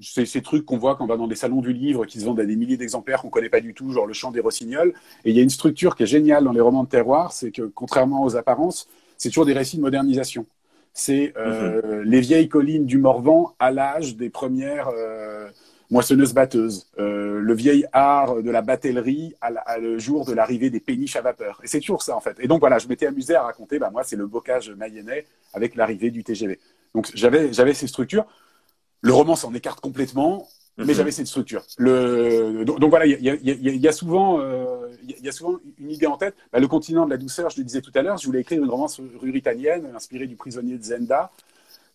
[0.00, 2.24] c'est ces trucs qu'on voit quand on va dans des salons du livre qui se
[2.24, 4.94] vendent à des milliers d'exemplaires qu'on connaît pas du tout, genre le chant des rossignols.
[5.24, 7.50] Et il y a une structure qui est géniale dans les romans de terroir, c'est
[7.50, 10.46] que contrairement aux apparences, c'est toujours des récits de modernisation.
[10.92, 12.02] C'est euh, mhm.
[12.02, 15.48] les vieilles collines du Morvan à l'âge des premières euh,
[15.90, 21.16] moissonneuses-batteuses, euh, le vieil art de la batellerie à, le jour de l'arrivée des péniches
[21.16, 21.60] à vapeur.
[21.62, 22.36] Et c'est toujours ça en fait.
[22.40, 25.76] Et donc voilà, je m'étais amusé à raconter, bah, moi c'est le bocage mayennais avec
[25.76, 26.58] l'arrivée du TGV.
[26.94, 28.26] Donc j'avais j'avais ces structures.
[29.00, 30.92] Le roman s'en écarte complètement, mais mhm.
[30.92, 31.64] j'avais cette structure.
[31.76, 34.40] Le, donc, voilà, il y, a, souvent,
[35.02, 36.34] il y a souvent une idée en tête.
[36.52, 38.62] Bah, le continent de la douceur, je le disais tout à l'heure, je voulais écrire
[38.62, 41.30] une romance ruritanienne inspirée du prisonnier de Zenda.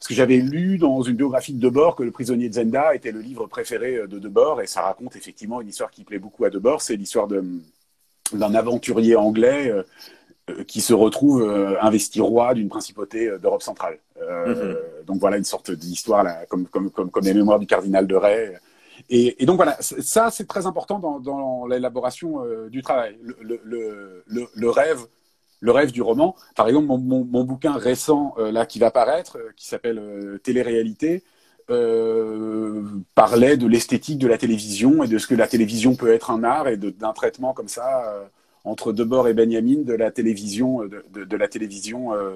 [0.03, 3.13] Parce que j'avais lu dans une biographie de Debord que Le prisonnier de Zenda était
[3.13, 6.49] le livre préféré de Debord, et ça raconte effectivement une histoire qui plaît beaucoup à
[6.49, 6.81] Debord.
[6.81, 9.83] C'est l'histoire d'un aventurier anglais euh, euh,
[10.67, 13.97] qui se retrouve euh, investi roi d'une principauté euh, d'Europe centrale.
[14.19, 14.77] Mhm.
[15.05, 18.57] Donc voilà une sorte d'histoire comme, comme, comme, comme, les mémoires du cardinal de Ray.
[19.09, 23.17] Et, et donc voilà, ça c'est très important dans, dans l'élaboration du travail.
[23.21, 24.99] Le, le, le, le, rêve,
[25.59, 26.35] le rêve du roman.
[26.55, 31.23] Par exemple, mon, mon, mon bouquin récent là qui va paraître, qui s'appelle Télé-réalité,
[31.67, 36.45] parlait de l'esthétique de la télévision et de ce que la télévision peut être un
[36.45, 38.29] art et d'un traitement comme ça
[38.63, 42.31] entre Debord et Benjamin de la télévision, de, de, de la télévision euh,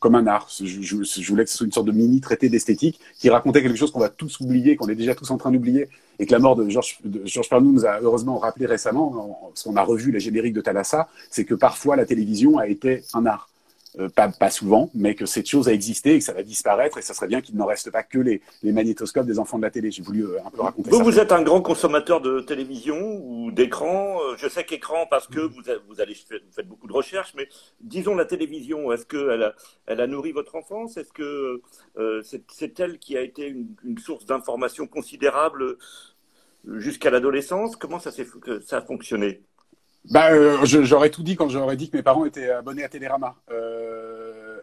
[0.00, 0.48] comme un art.
[0.58, 3.62] Je, je, je, voulais que ce soit une sorte de mini traité d'esthétique qui racontait
[3.62, 5.88] quelque chose qu'on va tous oublier, qu'on est déjà tous en train d'oublier,
[6.18, 9.76] et que la mort de Georges George Pernou nous a heureusement rappelé récemment, parce qu'on
[9.76, 13.48] a revu les génériques de Thalassa, c'est que parfois la télévision a été un art.
[13.98, 16.98] Euh, pas, pas, souvent, mais que cette chose a existé et que ça va disparaître
[16.98, 19.64] et ça serait bien qu'il n'en reste pas que les, les, magnétoscopes des enfants de
[19.64, 19.90] la télé.
[19.90, 21.02] J'ai voulu euh, un peu raconter vous, ça.
[21.02, 24.18] Vous êtes un grand consommateur de télévision ou d'écran.
[24.22, 27.48] Euh, je sais qu'écran parce que vous, vous, allez, vous faites beaucoup de recherches, mais
[27.80, 29.54] disons la télévision, est-ce qu'elle a,
[29.86, 30.96] elle a nourri votre enfance?
[30.96, 31.60] Est-ce que
[32.52, 35.76] c'est elle qui a été une, une source d'information considérable
[36.76, 37.74] jusqu'à l'adolescence?
[37.74, 39.42] Comment ça, ça a fonctionné?
[40.10, 43.36] Bah, J'aurais tout dit quand j'aurais dit que mes parents étaient abonnés à Télérama.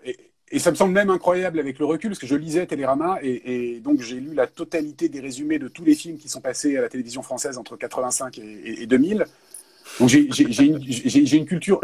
[0.05, 3.81] Et, ça me semble même incroyable avec le recul, parce que je lisais Télérama, et,
[3.83, 6.81] donc j'ai lu la totalité des résumés de tous les films qui sont passés à
[6.81, 9.25] la télévision française entre 85 et, et 2000.
[9.99, 11.79] Donc j'ai une, culture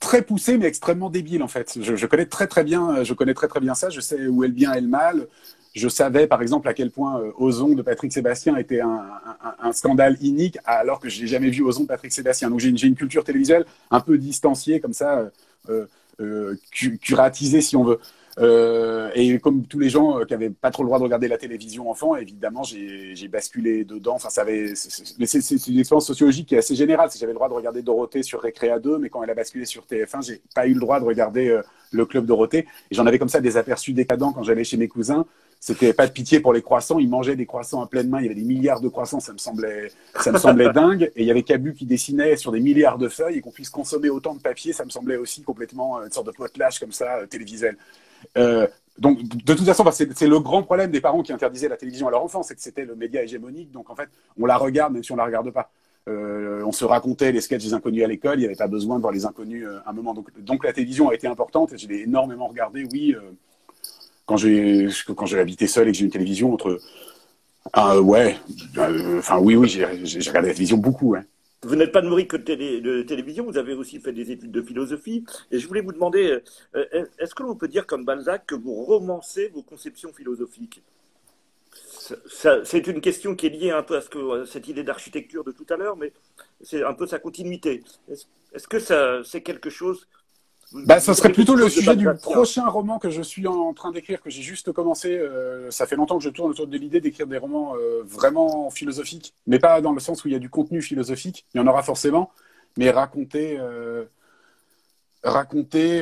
[0.00, 1.78] très poussée, mais extrêmement débile en fait.
[1.80, 3.90] Je, connais très très bien, je connais très très bien ça.
[3.90, 5.26] Je sais où est le bien et le mal.
[5.74, 10.16] Je savais par exemple à quel point euh, Ozon de Patrick Sébastien était un, scandale
[10.22, 12.48] inique, alors que je n'ai jamais vu Ozon de Patrick Sébastien.
[12.48, 15.18] Donc j'ai une, une, culture télévisuelle un peu distanciée comme ça.
[15.18, 15.28] Euh,
[15.68, 15.86] euh,
[17.00, 18.00] curatisé si on veut.
[18.38, 21.26] Euh, et comme tous les gens euh, qui avaient pas trop le droit de regarder
[21.26, 24.14] la télévision enfant, évidemment, j'ai basculé dedans.
[24.16, 27.10] Enfin, ça avait, c'est une expérience sociologique qui est assez générale.
[27.10, 29.64] Si j'avais le droit de regarder Dorothée sur Récréa 2, mais quand elle a basculé
[29.64, 31.60] sur TF1, j'ai pas eu le droit de regarder
[31.92, 32.66] le club Dorothée.
[32.90, 35.24] Et j'en avais comme ça des aperçus décadents quand j'allais chez mes cousins.
[35.58, 36.98] C'était pas de pitié pour les croissants.
[36.98, 38.20] Ils mangeaient des croissants à pleine main.
[38.20, 39.20] Il y avait des milliards de croissants.
[39.20, 41.10] Ça me semblait, ça me semblait dingue.
[41.16, 43.70] Et il y avait Cabu qui dessinait sur des milliards de feuilles et qu'on puisse
[43.70, 44.72] consommer autant de papier.
[44.72, 47.76] Ça me semblait aussi complètement une sorte de potelage comme ça, euh, télévisuel.
[48.36, 48.66] Euh,
[48.98, 52.10] donc, de toute façon, c'est le grand problème des parents qui interdisaient la télévision à
[52.10, 53.70] leur enfant, c'est que c'était le média hégémonique.
[53.70, 54.08] Donc, en fait,
[54.40, 55.70] on la regarde même si on la regarde pas.
[56.08, 58.96] Euh, on se racontait les sketchs des inconnus à l'école, il n'y avait pas besoin
[58.96, 60.14] de voir les inconnus un moment.
[60.38, 63.14] Donc, la télévision a été importante et j'ai énormément regardé, oui,
[64.26, 66.80] quand j'ai quand j'ai habité seul et que j'ai une télévision entre
[67.72, 68.36] ah, ouais
[68.76, 71.22] euh, enfin oui oui j'ai regardé la télévision beaucoup ouais.
[71.62, 74.62] Vous n'êtes pas nourri que de, de, télévision, vous avez aussi fait des études de
[74.62, 75.24] philosophie.
[75.50, 76.40] Et je voulais vous demander,
[76.74, 80.82] euh, est-ce que l'on peut dire comme Balzac que vous romancez vos conceptions philosophiques?
[82.28, 85.66] C'est une question qui est liée un peu à, ce cette idée d'architecture de tout
[85.70, 86.12] à l'heure, mais
[86.60, 87.82] c'est un peu sa continuité.
[88.08, 88.78] Est-ce que
[89.24, 90.08] c'est quelque chose
[90.72, 94.20] bah, ça serait plutôt le sujet du prochain roman que je suis en train d'écrire,
[94.20, 95.16] que j'ai juste commencé.
[95.16, 98.68] Euh, ça fait longtemps que je tourne autour de l'idée d'écrire des romans euh, vraiment
[98.70, 101.46] philosophiques, mais pas dans le sens où il y a du contenu philosophique.
[101.54, 102.30] Il y en aura forcément,
[102.76, 103.56] mais raconter.
[103.60, 104.06] Euh,
[105.22, 106.00] raconter.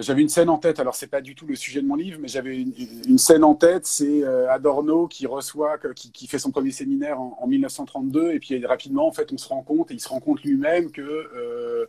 [0.00, 0.80] j'avais une scène en tête.
[0.80, 3.54] Alors c'est pas du tout le sujet de mon livre, mais j'avais une, scène en
[3.54, 3.86] tête.
[3.86, 8.64] C'est Adorno qui reçoit, qui, qui, fait son premier séminaire en, en, 1932, et puis
[8.64, 11.88] rapidement, en fait, on se rend compte, et il se rend compte lui-même que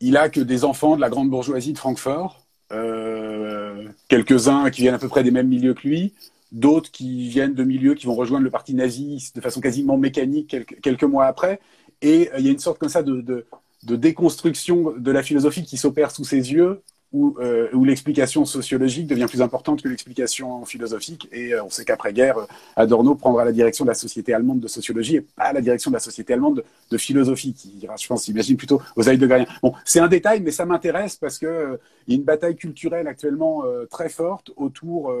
[0.00, 4.94] il a que des enfants de la grande bourgeoisie de Francfort, euh, quelques-uns qui viennent
[4.94, 6.14] à peu près des mêmes milieux que lui,
[6.52, 10.56] d'autres qui viennent de milieux qui vont rejoindre le parti nazi de façon quasiment mécanique
[10.82, 11.60] quelques, mois après.
[12.02, 15.64] Et euh, il y a une sorte comme ça de, de déconstruction de la philosophie
[15.64, 16.82] qui s'opère sous ses yeux
[17.12, 21.28] où, euh, où l'explication sociologique devient plus importante que l'explication philosophique.
[21.32, 22.36] Et euh, on sait qu'après-guerre,
[22.76, 25.96] Adorno prendra la direction de la société allemande de sociologie et pas la direction de
[25.96, 29.46] la société allemande de, philosophie, qui ira, je pense, imagine plutôt aux Galien.
[29.62, 32.56] Bon, c'est un détail, mais ça m'intéresse parce que euh, il y a une bataille
[32.56, 35.12] culturelle actuellement très forte autour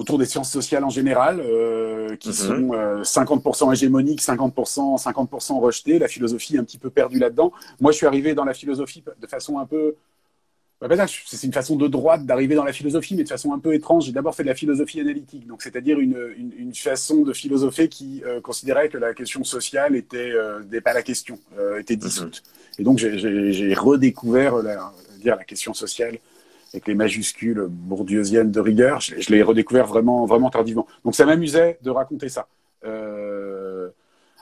[0.00, 3.04] autour des sciences sociales en général, euh, qui mm-hmm.
[3.04, 5.98] sont 50% hégémoniques, 50%, 50% rejetées.
[5.98, 7.52] La philosophie est un petit peu perdue là-dedans.
[7.80, 9.94] Moi, je suis arrivé dans la philosophie de façon un peu...
[11.26, 14.06] C'est une façon de droite d'arriver dans la philosophie, mais de façon un peu étrange.
[14.06, 17.90] J'ai d'abord fait de la philosophie analytique, donc c'est-à-dire une, une, une, façon de philosopher
[17.90, 22.38] qui euh, considérait que la question sociale était euh, pas la question, euh, était dissoute.
[22.38, 22.80] Mm-hmm.
[22.80, 26.16] Et donc j'ai redécouvert la, dire la question sociale
[26.72, 29.00] avec les majuscules bourdieusiennes de rigueur.
[29.00, 30.86] Je, l'ai redécouvert vraiment, vraiment tardivement.
[31.04, 32.46] Donc ça m'amusait de raconter ça.
[32.84, 33.90] Euh,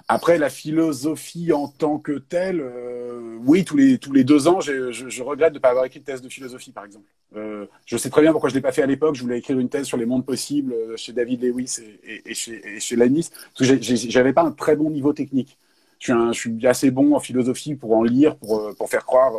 [0.09, 4.61] après, la philosophie en tant que telle, euh, oui, tous les, tous les deux ans,
[4.61, 7.07] je, regrette de ne pas avoir écrit de thèse de philosophie, par exemple.
[7.37, 9.14] Euh, je sais très bien pourquoi je ne l'ai pas fait à l'époque.
[9.14, 12.97] Je voulais écrire une thèse sur les mondes possibles chez David Lewis et, chez, et
[12.97, 15.59] Lanis, parce que j'avais pas un très bon niveau technique.
[15.99, 19.33] Je suis, assez bon en philosophie pour en lire, pour, pour faire croire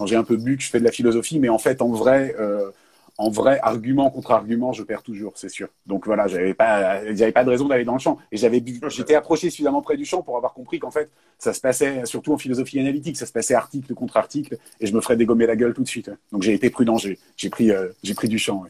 [0.00, 1.90] quand j'ai un peu bu que je fais de la philosophie, mais en fait, en
[1.90, 2.70] vrai, euh,
[3.18, 5.68] en vrai, argument contre argument, je perds toujours, c'est sûr.
[5.86, 7.02] Donc voilà, j'avais pas,
[7.34, 8.16] pas de raison d'aller dans le champ.
[8.32, 11.60] Et j'avais, j'étais approché suffisamment près du champ pour avoir compris qu'en fait, ça se
[11.60, 15.18] passait surtout en philosophie analytique, ça se passait article contre article, et je me ferais
[15.18, 16.10] dégommer la gueule tout de suite.
[16.32, 17.18] Donc j'ai été prudent, j'ai,
[17.50, 18.64] pris, euh, pris du champ.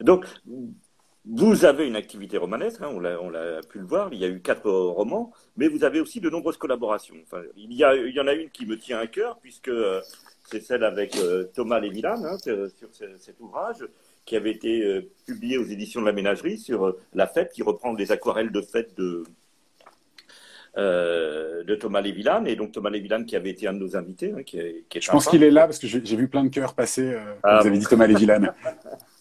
[0.00, 0.24] Donc
[1.30, 4.40] vous avez une activité romanesque, hein, on, l'a, pu le voir, il y a eu
[4.40, 7.16] quatre romans, mais vous avez aussi de nombreuses collaborations.
[7.22, 9.68] Enfin, il, y a, il y en a une qui me tient à cœur, puisque
[9.68, 10.00] euh,
[10.50, 12.88] c'est celle avec euh, Thomas Lévilan, hein, sur
[13.18, 13.84] cet ouvrage,
[14.24, 17.92] qui avait été euh, publié aux éditions de la Ménagerie, sur la fête, qui reprend
[17.92, 19.24] des aquarelles de fête de,
[20.76, 24.32] de Thomas Lévilan, et donc Thomas Lévilan qui avait été un de nos invités.
[24.34, 26.72] Hein, qui est, Je pense qu'il est là, parce que j'ai, vu plein de cœurs
[26.72, 28.40] passer quand ah, vous avez dit Thomas Lévilan.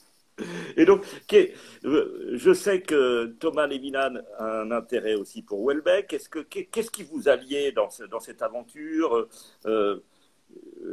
[0.76, 6.08] Et donc, euh, je sais que Thomas Lévinan a un intérêt aussi pour Welbeck.
[6.08, 9.28] Qu'est-ce, que, qu'est-ce qui vous a lié dans, dans cette aventure?
[9.66, 10.00] Euh,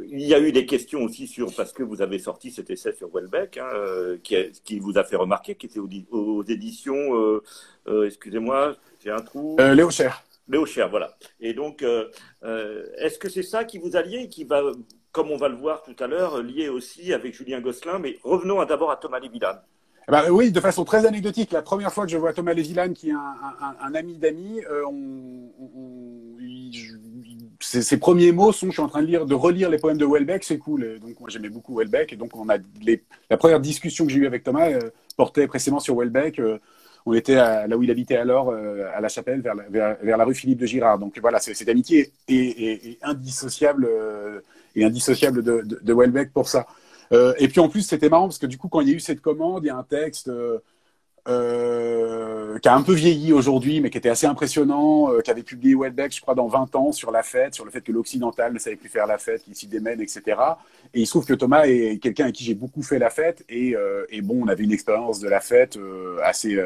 [0.09, 2.91] il y a eu des questions aussi sur, parce que vous avez sorti cet essai
[2.93, 7.41] sur Welbeck, hein, qui, qui, vous a fait remarquer, qui était aux, éditions,
[7.87, 9.55] excusez-moi, j'ai un trou.
[9.57, 10.23] Léo Cher.
[10.49, 11.15] Léo Cher, voilà.
[11.39, 11.85] Et donc,
[12.43, 14.61] est-ce que c'est ça qui vous a lié et qui va,
[15.15, 18.63] comme on va le voir tout à l'heure, lié aussi avec Julien Gosselin Mais revenons
[18.65, 19.61] d'abord à Thomas Lévillane.
[20.09, 21.53] Eh ben, oui, de façon très anecdotique.
[21.53, 24.83] La première fois que je vois Thomas Lévillane, qui est un, ami d'amis, euh,
[27.61, 30.05] ses, premiers mots sont je suis en train de lire, de relire les poèmes de
[30.05, 30.99] Welbeck, c'est cool.
[30.99, 32.57] donc moi j'aimais beaucoup Welbeck, et donc on a
[33.29, 36.39] la première discussion que j'ai eue avec Thomas euh, portait précisément sur Welbeck.
[36.39, 36.59] Euh,
[37.05, 40.65] on était là où il habitait alors, à la Chapelle, vers la, rue Philippe de
[40.65, 40.97] Girard.
[40.97, 43.87] Donc voilà, cette amitié est, indissociable
[44.75, 46.67] et indissociable de, de, de Welbeck pour ça.
[47.11, 48.95] Euh, et puis en plus, c'était marrant parce que du coup, quand il y a
[48.95, 50.59] eu cette commande, il y a un texte euh,
[51.27, 55.75] euh, qui a un peu vieilli aujourd'hui, mais qui était assez impressionnant, qui avait publié
[55.75, 58.59] Welbeck, je crois, dans 20 ans sur la fête, sur le fait que l'occidental ne
[58.59, 60.21] savait plus faire la fête, qu'il s'y démène, etc.
[60.93, 63.43] Et il se trouve que Thomas est quelqu'un avec qui j'ai beaucoup fait la fête.
[63.49, 63.75] Et,
[64.09, 65.79] et, bon, on avait une expérience de la fête
[66.23, 66.59] assez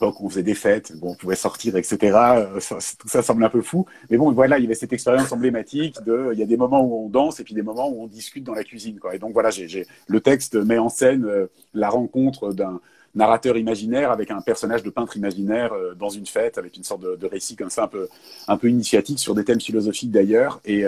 [0.00, 1.98] on faisait des fêtes, bon, on pouvait sortir, etc.
[2.36, 2.60] Euh,
[2.98, 3.86] tout ça semble un peu fou.
[4.10, 6.82] Mais bon, voilà, il y avait cette expérience emblématique de, il y a des moments
[6.82, 8.98] où on danse et puis des moments où on discute dans la cuisine.
[8.98, 9.14] Quoi.
[9.14, 12.80] Et donc voilà, j'ai, le texte met en scène euh, la rencontre d'un
[13.14, 17.02] narrateur imaginaire avec un personnage de peintre imaginaire euh, dans une fête, avec une sorte
[17.02, 18.08] de, de, récit comme ça un peu,
[18.48, 20.60] un peu initiatique sur des thèmes philosophiques d'ailleurs.
[20.64, 20.84] Et,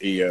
[0.00, 0.22] et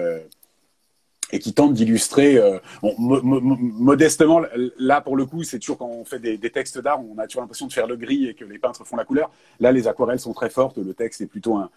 [1.32, 4.42] et qui tente d'illustrer, euh, modestement,
[4.78, 7.42] là pour le coup, c'est toujours quand on fait des, textes d'art, on a toujours
[7.42, 9.32] l'impression de faire le gris et que les peintres font la couleur.
[9.60, 11.70] Là, les aquarelles sont très fortes, le texte est plutôt un,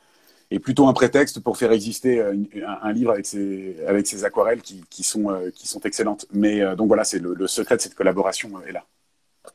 [0.51, 2.35] est plutôt un prétexte pour faire exister euh,
[2.83, 6.27] un, livre avec ces, avec ces aquarelles qui, qui sont, euh, qui sont excellentes.
[6.33, 8.85] Mais donc voilà, c'est le, secret de cette collaboration est là.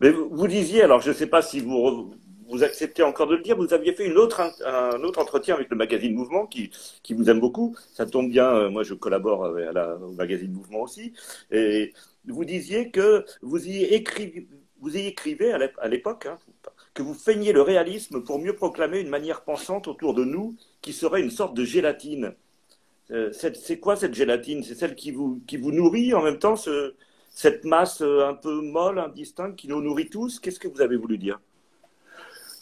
[0.01, 2.13] Mais vous disiez, alors je ne sais pas si vous
[2.49, 5.69] vous acceptez encore de le dire, vous aviez fait une autre, un autre entretien avec
[5.69, 6.71] le magazine Mouvement qui,
[7.03, 7.75] qui vous aime beaucoup.
[7.93, 11.13] Ça tombe bien, euh, moi je collabore à la, au magazine Mouvement aussi.
[11.51, 11.93] Et
[12.27, 14.47] vous disiez que vous y écrivez,
[14.81, 16.37] vous y écrivez à l'époque hein,
[16.93, 20.93] que vous feigniez le réalisme pour mieux proclamer une manière pensante autour de nous qui
[20.93, 22.33] serait une sorte de gélatine.
[23.11, 24.63] Euh, c'est quoi cette gélatine?
[24.63, 26.93] C'est celle qui vous, qui vous nourrit en même temps, ce,
[27.29, 30.39] cette masse euh, un peu molle, indistincte qui nous nourrit tous?
[30.39, 31.39] Qu'est-ce que vous avez voulu dire?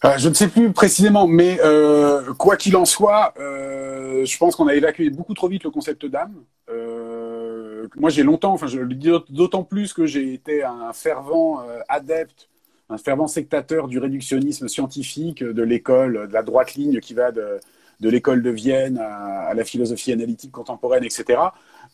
[0.05, 4.55] Euh, je ne sais plus précisément, mais euh, quoi qu'il en soit, euh, je pense
[4.55, 6.33] qu'on a évacué beaucoup trop vite le concept d'âme.
[6.69, 11.61] Euh, moi, j'ai longtemps, enfin, je le dis d'autant plus que j'ai été un fervent
[11.61, 12.49] euh, adepte,
[12.89, 17.59] un fervent sectateur du réductionnisme scientifique, de l'école, de la droite ligne qui va de,
[18.01, 21.39] l'école de Vienne à, la philosophie analytique contemporaine, etc.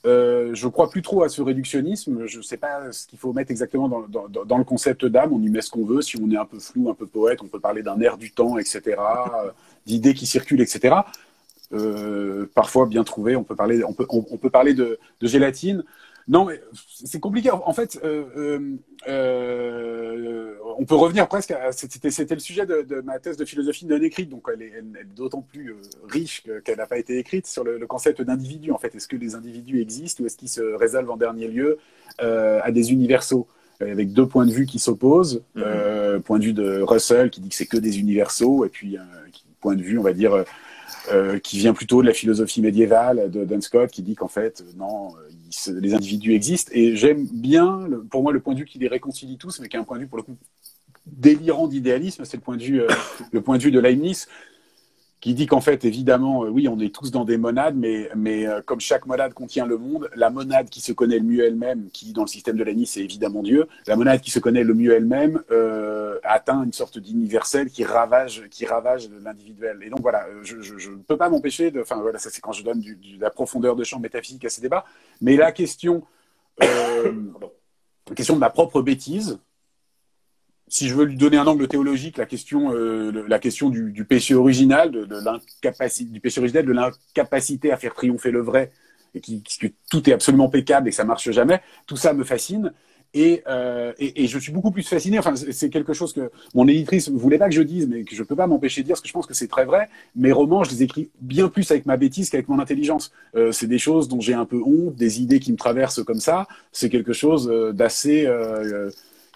[0.06, 2.26] Euh, je crois plus trop à ce réductionnisme.
[2.26, 5.32] Je ne sais pas ce qu'il faut mettre exactement dans, le concept d'âme.
[5.34, 6.02] On y met ce qu'on veut.
[6.02, 8.32] Si on est un peu flou, un peu poète, on peut parler d'un air du
[8.32, 9.52] temps, etc., euh,
[9.86, 10.96] d'idées qui circulent, etc.
[11.72, 13.36] Euh, parfois bien trouvé.
[13.36, 15.84] On peut parler, on peut, on, peut parler de gélatine.
[16.28, 16.62] Non, mais
[17.04, 17.52] c'est compliqué.
[17.52, 21.72] En fait, euh, euh, euh, on peut revenir presque à.
[21.72, 24.84] C'était le sujet de, ma thèse de philosophie non écrite, donc elle est,
[25.16, 25.76] d'autant plus
[26.08, 28.72] riche qu'elle n'a pas été écrite sur le, concept d'individu.
[28.72, 31.78] En fait, est-ce que les individus existent ou est-ce qu'ils se résolvent en dernier lieu
[32.20, 33.48] à des universaux?
[33.82, 35.44] Avec deux points de vue qui s'opposent.
[35.58, 36.22] Mm-hmm.
[36.22, 38.98] point de vue de Russell qui dit que c'est que des universaux, et puis
[39.60, 40.46] point de vue, on va dire,
[41.44, 45.14] qui vient plutôt de la philosophie médiévale de Duns Scott, qui dit qu'en fait, non,
[45.68, 46.72] les individus existent.
[46.74, 49.76] Et j'aime bien, pour moi, le point de vue qui les réconcilie tous, mais qui
[49.76, 50.38] est un point de vue, pour le coup,
[51.06, 52.88] délirant d'idéalisme, c'est le point de vue, euh,
[53.32, 54.28] le point de vue de Leibniz,
[55.24, 58.46] qui dit qu'en fait, évidemment, euh, oui, on est tous dans des monades, mais, mais
[58.46, 61.88] euh, comme chaque monade contient le monde, la monade qui se connaît le mieux elle-même,
[61.94, 64.74] qui dans le système de Leibniz c'est évidemment Dieu, la monade qui se connaît le
[64.74, 69.80] mieux elle-même euh, atteint une sorte d'universel qui ravage, qui ravage l'individuel.
[69.82, 72.66] Et donc voilà, je ne peux pas m'empêcher de, enfin voilà, ça c'est quand je
[72.66, 74.84] donne de la profondeur de champ métaphysique à ces débats,
[75.22, 76.04] mais la question,
[76.60, 76.68] la
[78.14, 79.40] question de ma propre bêtise,
[80.68, 84.34] si je veux lui donner un angle théologique, la question, euh, la question du, péché
[84.34, 88.72] original, de, l'incapacité, du péché de l'incapacité à faire triompher le vrai,
[89.16, 92.74] et que tout est absolument impeccable et que ça marche jamais, tout ça me fascine.
[93.16, 95.20] Et, euh, je suis beaucoup plus fasciné.
[95.20, 98.16] Enfin, c'est quelque chose que mon éditrice ne voulait pas que je dise, mais que
[98.16, 99.88] je peux pas m'empêcher de dire, parce que je pense que c'est très vrai.
[100.16, 103.12] Mes romans, je les écris bien plus avec ma bêtise qu'avec mon intelligence.
[103.36, 106.20] Euh, c'est des choses dont j'ai un peu honte, des idées qui me traversent comme
[106.20, 106.48] ça.
[106.72, 108.28] C'est quelque chose d'assez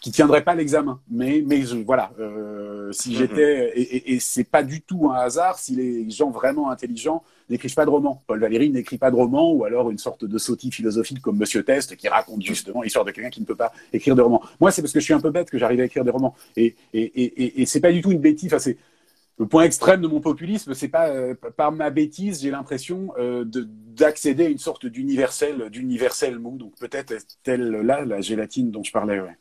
[0.02, 1.00] qui tiendrait pas l'examen.
[1.10, 3.16] Mais, mais voilà, euh, si mhm.
[3.16, 7.24] j'étais et, et, et c'est pas du tout un hasard si les gens vraiment intelligents
[7.50, 8.22] n'écrivent pas de romans.
[8.28, 11.64] Paul Valéry n'écrit pas de romans ou alors une sorte de sautille philosophique comme Monsieur
[11.64, 14.42] Test qui raconte justement l'histoire de quelqu'un qui ne peut pas écrire de romans.
[14.60, 16.36] Moi, c'est parce que je suis un peu bête que j'arrive à écrire des romans.
[16.56, 18.48] Et, et, et, et c'est pas du tout une bêtise.
[18.48, 18.78] Enfin, c'est
[19.40, 23.46] le point extrême de mon populisme, c'est pas euh, par ma bêtise, j'ai l'impression euh,
[23.46, 26.58] de d'accéder à une sorte d'universel, d'universel mou.
[26.58, 29.20] Donc peut-être est-elle là la gélatine dont je parlais.
[29.20, 29.38] Ouais.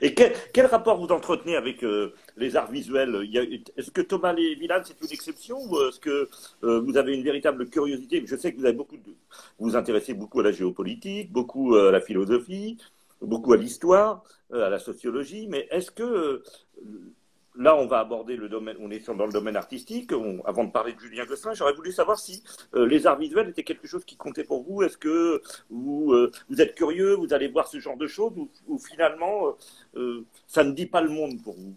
[0.00, 3.28] Et quel, rapport vous entretenez avec euh, les arts visuels?
[3.76, 6.28] Est-ce que Thomas Lévilan, c'est une exception ou est-ce que
[6.64, 8.22] euh, vous avez une véritable curiosité?
[8.26, 9.14] Je sais que vous vous,
[9.58, 12.78] vous intéressez beaucoup à la géopolitique, beaucoup à la philosophie,
[13.20, 16.42] beaucoup à l'histoire, à la sociologie, mais est-ce que
[17.56, 20.12] là, on va aborder le domaine, on est dans le domaine artistique.
[20.44, 22.42] avant de parler de Julien Gosselin, j'aurais voulu savoir si
[22.74, 24.82] euh, les arts visuels étaient quelque chose qui comptait pour vous.
[24.82, 28.32] Est-ce que vous, euh, vous êtes curieux, vous allez voir ce genre de choses,
[28.66, 29.56] ou, finalement,
[29.96, 31.74] euh, ça ne dit pas le monde pour vous?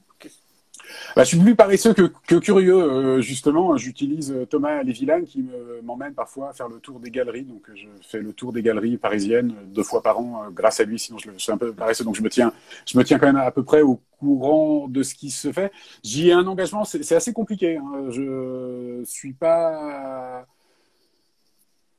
[1.16, 3.78] Bah, je suis plus paresseux que, curieux, euh, justement.
[3.78, 5.46] J'utilise euh, Thomas Lévilan qui
[5.84, 7.44] m'emmène parfois faire le tour des galeries.
[7.44, 11.00] Donc, je fais le tour des galeries parisiennes deux fois par an grâce à lui.
[11.00, 12.04] Sinon, je, suis un peu paresseux.
[12.04, 12.54] Donc, je me, tiens,
[12.86, 15.72] je me tiens quand même à peu près au courant de ce qui se fait.
[16.04, 17.78] J'y ai un engagement, c'est assez compliqué.
[17.78, 18.10] Hein.
[18.10, 20.46] Je suis pas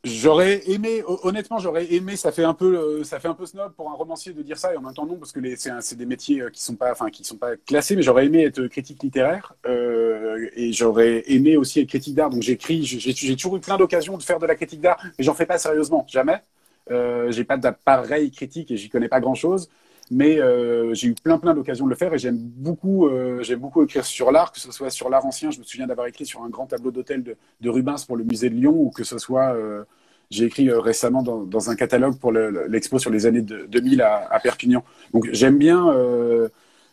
[0.05, 2.17] J'aurais aimé, honnêtement, j'aurais aimé.
[2.17, 4.59] Ça fait un peu, euh, ça fait un peu snob pour un romancier de dire
[4.59, 5.41] ça, et en même temps non, parce que
[5.81, 7.97] c'est des métiers euh, qui sont pas, enfin, qui sont pas classés.
[7.97, 12.29] Mais j'aurais aimé être critique littéraire, euh, et j'aurais aimé aussi être critique d'art.
[12.29, 15.35] Donc j'écris, j'ai toujours eu plein d'occasions de faire de la critique d'art, mais j'en
[15.35, 16.43] fais pas sérieusement, jamais.
[16.91, 19.71] Euh, j'ai pas d'appareil critique et j'y connais pas grand chose.
[20.11, 23.61] Mais euh, j'ai eu plein plein d'occasions de le faire et j'aime beaucoup, euh, j'aime
[23.61, 25.51] beaucoup écrire sur l'art, que ce soit sur l'art ancien.
[25.51, 28.25] Je me souviens d'avoir écrit sur un grand tableau d'hôtel de, de, Rubens pour le
[28.25, 29.85] musée de Lyon, ou que ce soit euh,
[30.31, 34.03] j'ai écrit euh, récemment dans, dans, un catalogue pour l'expo sur les années de, 2000
[34.03, 34.85] à, à, Perpignan.
[35.13, 36.49] Donc j'aime bien, euh,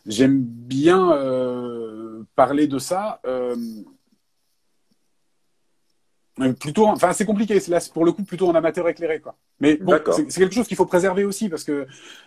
[0.06, 3.22] j'aime bien euh, parler de ça.
[6.60, 7.60] Plutôt, enfin, c'est compliqué.
[7.68, 9.36] Là, pour le coup, plutôt en amateur éclairé, quoi.
[9.60, 11.86] Mais bon, c'est quelque chose qu'il faut préserver aussi parce que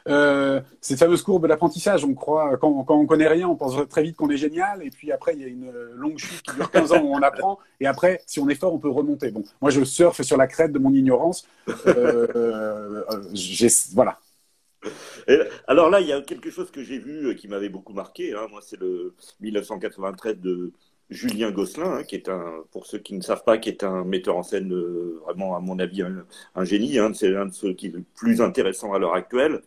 [0.09, 4.03] euh, cette fameuse courbe d'apprentissage, on croit quand, quand on connaît rien, on pense très
[4.03, 6.71] vite qu'on est génial, et puis après, il y a une longue chute qui dure
[6.71, 9.31] 15 ans où on apprend, et après, si on est fort, on peut remonter.
[9.31, 11.47] Bon, moi, je surfe sur la crête de mon ignorance.
[11.87, 14.19] Euh, euh, voilà.
[15.67, 18.35] alors là, il y a quelque chose que j'ai vu euh, qui m'avait beaucoup marqué.
[18.35, 18.47] Hein.
[18.51, 20.73] Moi, c'est le 1993 de
[21.11, 24.05] Julien Gosselin, hein, qui est un, pour ceux qui ne savent pas, qui est un
[24.05, 26.99] metteur en scène euh, vraiment, à mon avis, un, génie.
[26.99, 29.63] Hein, c'est un de ceux qui est le plus intéressant à l'heure actuelle.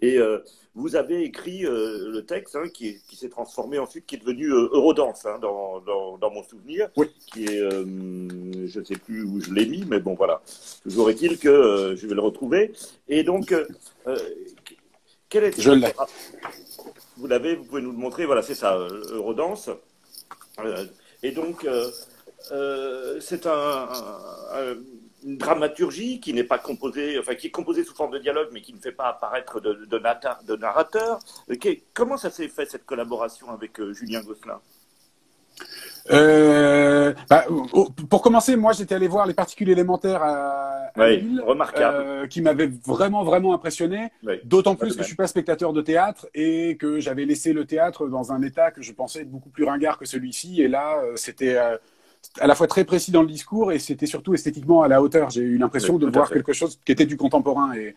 [0.00, 0.38] Et euh,
[0.74, 5.26] vous avez écrit euh, le texte hein, qui, s'est transformé ensuite, qui est devenu Eurodance
[5.42, 6.88] dans, dans, mon souvenir,
[7.32, 10.40] qui est, je ne sais plus où je l'ai mis, mais bon voilà.
[10.82, 12.72] Toujours est-il que je vais le retrouver.
[13.08, 13.54] Et donc,
[15.28, 15.92] quel est Je l'ai.
[17.18, 18.24] Vous l'avez, vous pouvez nous le montrer.
[18.24, 18.78] Voilà, c'est ça,
[19.12, 19.68] Eurodance.
[20.66, 20.86] Euh,
[21.22, 21.90] et donc, euh,
[22.52, 23.88] euh, c'est un,
[25.24, 28.62] une dramaturgie qui n'est pas composée, enfin qui est composée sous forme de dialogue, mais
[28.62, 31.18] qui ne fait pas apparaître de, de, narrateur.
[31.92, 34.60] comment ça s'est fait cette collaboration avec Julien Gosselin?
[36.12, 37.44] Euh, bah,
[38.08, 41.96] pour commencer, moi j'étais allé voir les particules élémentaires à, Lille, remarquable.
[42.00, 44.10] Euh, qui m'avait vraiment vraiment impressionné.
[44.44, 48.06] D'autant plus que je suis pas spectateur de théâtre et que j'avais laissé le théâtre
[48.08, 50.62] dans un état que je pensais être beaucoup plus ringard que celui-ci.
[50.62, 51.76] Et là, euh, c'était euh,
[52.40, 55.30] à la fois très précis dans le discours et c'était surtout esthétiquement à la hauteur.
[55.30, 57.94] J'ai eu l'impression de voir quelque chose qui était du contemporain et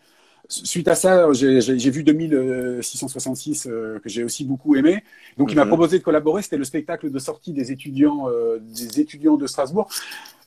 [0.48, 5.02] Suite à ça, j'ai vu 2666 euh, que j'ai aussi beaucoup aimé.
[5.38, 5.68] Donc, il m'a mhm.
[5.68, 6.42] proposé de collaborer.
[6.42, 9.88] C'était le spectacle de sortie des étudiants, euh, des étudiants de Strasbourg.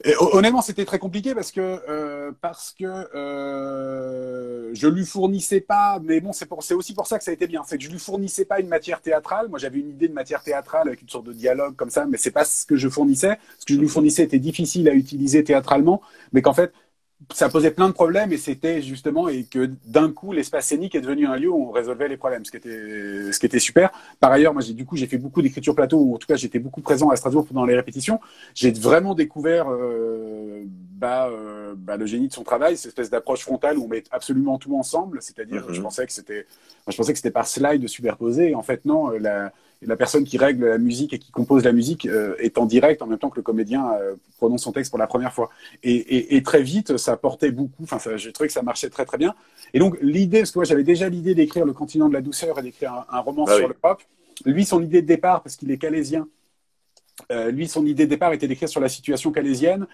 [0.03, 5.99] Et, honnêtement, c'était très compliqué parce que euh, parce que euh, je lui fournissais pas.
[6.03, 7.63] Mais bon, c'est aussi pour ça que ça a été bien.
[7.65, 9.47] C'est que je lui fournissais pas une matière théâtrale.
[9.49, 12.17] Moi, j'avais une idée de matière théâtrale avec une sorte de dialogue comme ça, mais
[12.17, 13.39] c'est pas ce que je fournissais.
[13.57, 16.71] Ce que je lui fournissais était difficile à utiliser théâtralement, mais qu'en fait
[17.33, 21.01] ça posait plein de problèmes et c'était justement et que d'un coup l'espace scénique est
[21.01, 23.91] devenu un lieu où on résolvait les problèmes, ce qui était ce qui était super.
[24.19, 26.35] Par ailleurs, moi j'ai du coup j'ai fait beaucoup d'écriture plateau ou en tout cas
[26.35, 28.19] j'étais beaucoup présent à Strasbourg pendant les répétitions.
[28.53, 33.41] J'ai vraiment découvert euh, bah, euh, bah, le génie de son travail, cette espèce d'approche
[33.41, 35.21] frontale où on met absolument tout ensemble.
[35.21, 35.83] C'est-à-dire, je mhm.
[35.83, 36.45] pensais que c'était,
[36.87, 38.55] je pensais que c'était par slide superposé.
[38.55, 39.09] En fait, non.
[39.09, 39.51] La,
[39.81, 43.01] la personne qui règle la musique et qui compose la musique euh, est en direct
[43.01, 45.49] en même temps que le comédien euh, prononce son texte pour la première fois.
[45.83, 47.83] Et, et, très vite, ça portait beaucoup.
[47.83, 49.35] Enfin, j'ai trouvé que ça marchait très très bien.
[49.73, 52.57] Et donc l'idée, parce que moi j'avais déjà l'idée d'écrire Le Continent de la douceur
[52.59, 54.01] et d'écrire un, roman ah sur le pop.
[54.45, 56.27] Lui, son idée de départ, parce qu'il est calésien,
[57.31, 59.87] euh, lui, son idée de départ était d'écrire sur la situation calaisienne.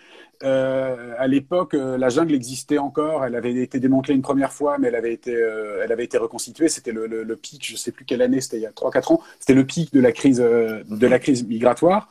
[0.43, 3.25] Euh, à l'époque, euh, la jungle existait encore.
[3.25, 6.67] Elle avait été démantelée une première fois, mais elle avait été, elle avait été reconstituée.
[6.67, 9.13] C'était le, le, pic, je ne sais plus quelle année, c'était il y a 3-4
[9.13, 9.21] ans.
[9.39, 12.09] C'était le pic de la crise, de la crise migratoire.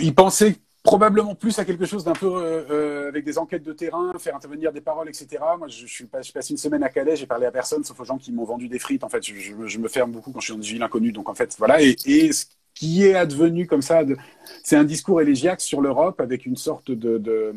[0.00, 4.36] Il pensait probablement plus à quelque chose d'un peu avec des enquêtes de terrain, faire
[4.36, 5.42] intervenir des paroles, etc.
[5.58, 8.18] Moi, je, suis passé une semaine à Calais, j'ai parlé à personne, sauf aux gens
[8.18, 9.04] qui m'ont vendu des frites.
[9.04, 11.12] En fait, je, me ferme beaucoup quand je suis dans une ville inconnue.
[11.12, 11.82] Donc, en fait, voilà.
[11.82, 11.96] Et
[12.78, 14.02] qui est advenu comme ça.
[14.62, 17.54] C'est un discours élégiaque sur l'Europe avec une sorte de,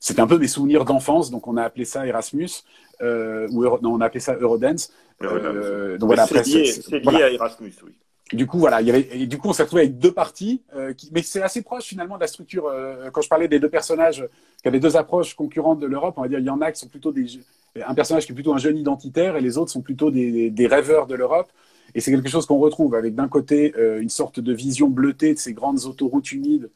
[0.00, 2.64] c'était un peu mes souvenirs d'enfance, donc on a appelé ça Erasmus,
[3.00, 4.92] ou non, on a appelé ça Eurodance.
[5.20, 5.30] donc
[6.00, 7.92] voilà, c'est lié, à Erasmus, oui
[8.32, 10.62] du coup, voilà, il y avait, et du coup, on s'est retrouvé avec deux parties,
[10.74, 12.66] euh, qui, mais c'est assez proche finalement de la structure.
[12.66, 14.26] Euh, quand je parlais des deux personnages
[14.62, 16.80] qui avaient deux approches concurrentes de l'Europe, on va dire, il y en a qui
[16.80, 17.26] sont plutôt des,
[17.84, 20.66] un personnage qui est plutôt un jeune identitaire et les autres sont plutôt des, des
[20.66, 21.50] rêveurs de l'Europe.
[21.94, 25.34] Et c'est quelque chose qu'on retrouve avec d'un côté euh, une sorte de vision bleutée
[25.34, 26.70] de ces grandes autoroutes humides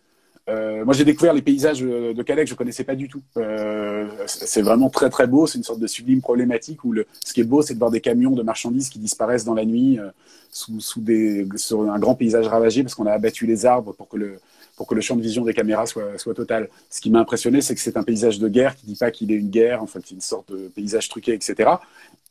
[0.48, 3.22] euh, moi, j'ai découvert les paysages de Calais que je connaissais pas du tout.
[3.36, 5.46] Euh, c'est vraiment très très beau.
[5.46, 7.90] C'est une sorte de sublime problématique où le, ce qui est beau, c'est de voir
[7.90, 10.10] des camions de marchandises qui disparaissent dans la nuit euh,
[10.50, 14.08] sous, sous des, sur un grand paysage ravagé parce qu'on a abattu les arbres pour
[14.08, 14.38] que le
[14.76, 16.68] pour que le champ de vision des caméras soit, soit total.
[16.90, 19.32] Ce qui m'a impressionné, c'est que c'est un paysage de guerre qui dit pas qu'il
[19.32, 21.70] est une guerre, en fait, c'est une sorte de paysage truqué, etc.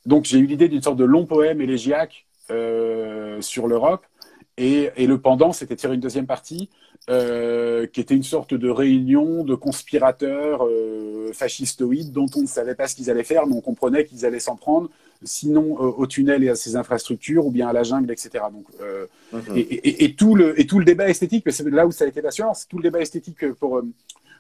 [0.06, 2.35] Donc, j'ai eu l'idée d'une sorte de long poème élégiaque euh,
[3.42, 4.06] sur l'Europe.
[4.58, 6.70] Et, et, le pendant, c'était faire une deuxième partie
[7.10, 12.74] euh, qui était une sorte de réunion de conspirateurs euh, fascistoïdes dont on ne savait
[12.74, 14.90] pas ce qu'ils allaient faire, mais on comprenait qu'ils allaient s'en prendre,
[15.24, 18.46] sinon euh, au tunnel et à ses infrastructures, ou bien à la jungle, etc.
[18.50, 19.58] Donc, euh, mhm.
[19.58, 22.08] et, et, et, tout le, et tout le débat esthétique, c'est là où ça a
[22.08, 23.82] été passionnant, tout le débat esthétique pour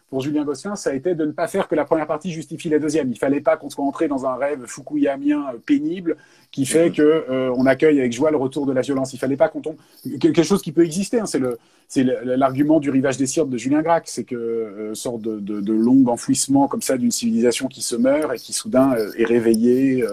[0.09, 2.69] pour Julien Gosselin, ça a été de ne pas faire que la première partie justifie
[2.69, 3.09] la deuxième.
[3.09, 6.15] Il fallait pas qu'on soit entré dans un rêve fukuyamien euh, pénible
[6.51, 6.95] qui fait mm-hmm.
[6.95, 9.13] que euh, on accueille avec joie le retour de la violence.
[9.13, 9.77] Il fallait pas qu'on tombe
[10.19, 11.19] quelque chose qui peut exister.
[11.19, 14.95] Hein, c'est le c'est l'argument du rivage des Sirtes de Julien Gracq, c'est que euh,
[14.95, 18.53] sorte de, de, de, long enfouissement comme ça d'une civilisation qui se meurt et qui
[18.53, 20.03] soudain euh, est réveillée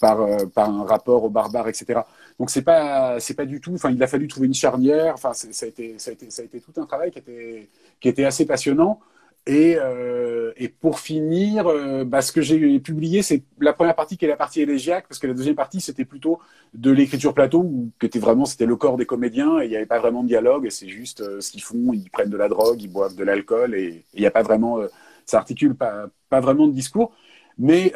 [0.00, 2.00] par par un rapport aux barbares, etc.
[2.38, 3.74] Donc c'est pas c'est pas du tout.
[3.74, 5.14] Enfin, il a fallu trouver une charnière.
[5.14, 7.68] Enfin, ça a été ça a été ça a été tout un travail qui était
[8.00, 9.00] qui était assez passionnant.
[9.46, 14.16] Et, euh, et, pour finir, euh, bah, ce que j'ai publié, c'est la première partie
[14.16, 16.38] qui est la partie élégiaque, parce que la deuxième partie, c'était plutôt
[16.72, 19.84] de l'écriture plateau, où était vraiment, c'était le corps des comédiens, et il n'y avait
[19.84, 22.48] pas vraiment de dialogue, et c'est juste euh, ce qu'ils font, ils prennent de la
[22.48, 24.88] drogue, ils boivent de l'alcool, et il n'y a pas vraiment, euh,
[25.26, 27.14] ça articule pas, pas vraiment de discours.
[27.58, 27.92] Mais,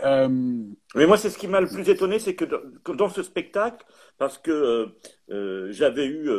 [0.95, 2.45] mais moi, c'est ce qui m'a le plus étonné, c'est que
[2.93, 3.85] dans ce spectacle,
[4.17, 4.95] parce que
[5.71, 6.31] j'avais eu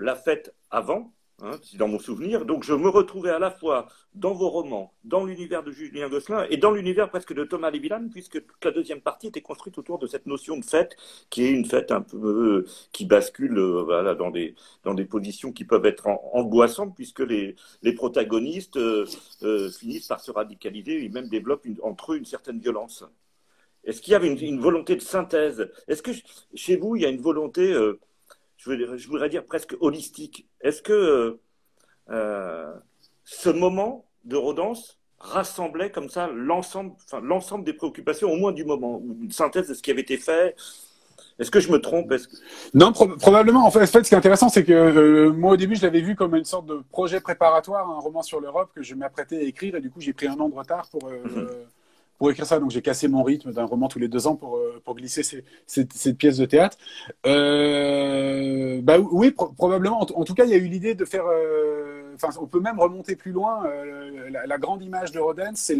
[0.00, 2.44] la fête avant, Hein, dans mon souvenir.
[2.44, 6.44] Donc je me retrouvais à la fois dans vos romans, dans l'univers de Julien Gosselin
[6.50, 10.00] et dans l'univers presque de Thomas Lévilan, puisque toute la deuxième partie était construite autour
[10.00, 10.96] de cette notion de fête,
[11.30, 15.04] qui est une fête un peu euh, qui bascule euh, voilà, dans, des, dans des
[15.04, 19.06] positions qui peuvent être angoissantes, puisque les, les protagonistes euh,
[19.70, 23.04] finissent par se radicaliser et même développent entre eux une certaine violence.
[23.84, 25.70] Est-ce qu'il y avait une, volonté de synthèse?
[25.86, 26.10] Est-ce que
[26.54, 27.72] chez vous, il y a une volonté
[28.58, 30.48] je, voudrais dire presque holistique.
[30.60, 31.38] Est-ce que
[32.10, 32.74] euh,
[33.24, 38.64] ce moment de Rodance rassemblait comme ça l'ensemble, enfin, l'ensemble des préoccupations, au moins du
[38.64, 40.56] moment, ou une synthèse de ce qui avait été fait?
[41.38, 42.12] Est-ce que je me trompe?
[42.74, 43.64] Non, probablement.
[43.64, 46.16] En fait, ce qui est intéressant, c'est que euh, moi, au début, je l'avais vu
[46.16, 49.76] comme une sorte de projet préparatoire, un roman sur l'Europe que je m'apprêtais à écrire,
[49.76, 51.48] et du coup, j'ai pris un an de retard pour, euh, mhm
[52.18, 52.58] pour écrire ça.
[52.58, 55.22] Donc j'ai cassé mon rythme d'un roman tous les deux ans pour, euh, pour glisser
[55.66, 56.76] cette pièce de théâtre.
[57.26, 60.00] Euh, bah oui, probablement.
[60.00, 61.24] En, tout cas, il y a eu l'idée de faire.
[61.26, 63.64] Euh, on peut même remonter plus loin.
[63.66, 65.78] Euh, la, grande image de Rodin, c'est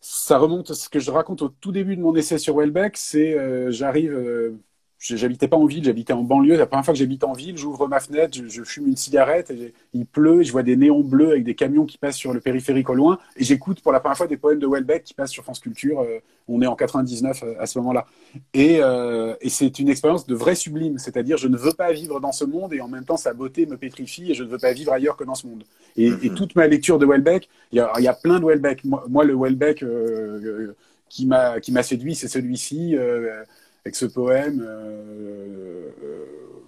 [0.00, 2.96] ça remonte ce que je raconte au tout début de mon essai sur Welbeck.
[2.96, 3.36] C'est
[3.72, 4.58] j'arrive
[5.04, 6.56] j'habitais pas en ville, j'habitais en banlieue.
[6.56, 9.74] La première fois que j'habite en ville, j'ouvre ma fenêtre, je, fume une cigarette, et
[9.92, 12.40] il pleut, et je vois des néons bleus avec des camions qui passent sur le
[12.40, 15.30] périphérique au loin, et j'écoute pour la première fois des poèmes de Welbeck qui passent
[15.30, 16.00] sur France Culture.
[16.00, 18.06] Euh, on est en 99 euh, à ce moment-là.
[18.54, 22.20] Et, euh, et c'est une expérience de vrai sublime, c'est-à-dire je ne veux pas vivre
[22.20, 24.58] dans ce monde, et en même temps sa beauté me pétrifie, et je ne veux
[24.58, 25.64] pas vivre ailleurs que dans ce monde.
[25.96, 26.34] Et, et mm-hmm.
[26.34, 28.84] toute ma lecture de Welbeck, il y a, y a, plein de Welbeck.
[28.84, 29.84] Moi, moi le Welbeck
[31.10, 32.96] qui m'a séduit, c'est celui-ci
[33.84, 36.24] avec ce poème, euh, euh,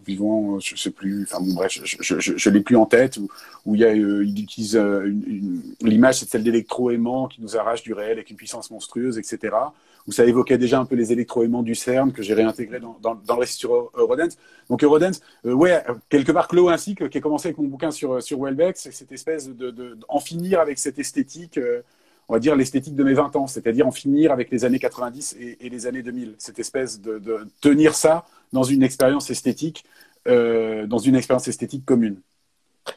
[0.07, 3.17] vivant, je sais plus, enfin bon bref, je, je l'ai plus en tête,
[3.65, 4.77] où, euh, il utilise
[5.81, 9.57] l'image, c'est celle d'électro-aimants qui nous arrache du réel avec une puissance monstrueuse, etc.
[10.07, 13.17] Où ça évoquait déjà un peu les électro-aimants du CERN que j'ai réintégré dans, dans,
[13.17, 14.37] dans, le récit sur Eurodance.
[14.69, 18.39] Donc Eurodance, ouais, quelque part Clo ainsi qui a commencé avec mon bouquin sur, sur
[18.39, 21.59] Welbeck, cette espèce de, de, en finir avec cette esthétique
[22.29, 25.37] on va dire, l'esthétique de mes 20 ans, c'est-à-dire en finir avec les années 90
[25.39, 26.35] et, les années 2000.
[26.39, 27.21] Cette espèce de,
[27.61, 29.85] tenir ça dans une expérience esthétique,
[30.27, 32.21] euh, dans une expérience esthétique commune.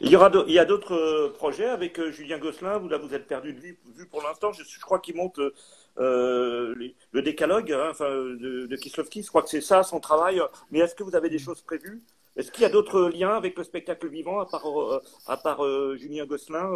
[0.01, 2.77] Il y, aura il y a d'autres euh, projets avec euh, Julien Gosselin?
[2.77, 3.77] Vous, là, vous êtes perdu de vue,
[4.09, 4.51] pour l'instant.
[4.51, 5.39] Je, crois qu'il monte
[5.97, 9.23] le décalogue hein, enfin, de, de Kislovski.
[9.23, 10.41] Je crois que c'est ça son travail.
[10.71, 12.01] Mais est-ce que vous avez des choses prévues?
[12.35, 14.65] Est-ce qu'il y a d'autres liens avec le spectacle vivant à part,
[15.27, 15.61] à part
[15.97, 16.69] Julien Gosselin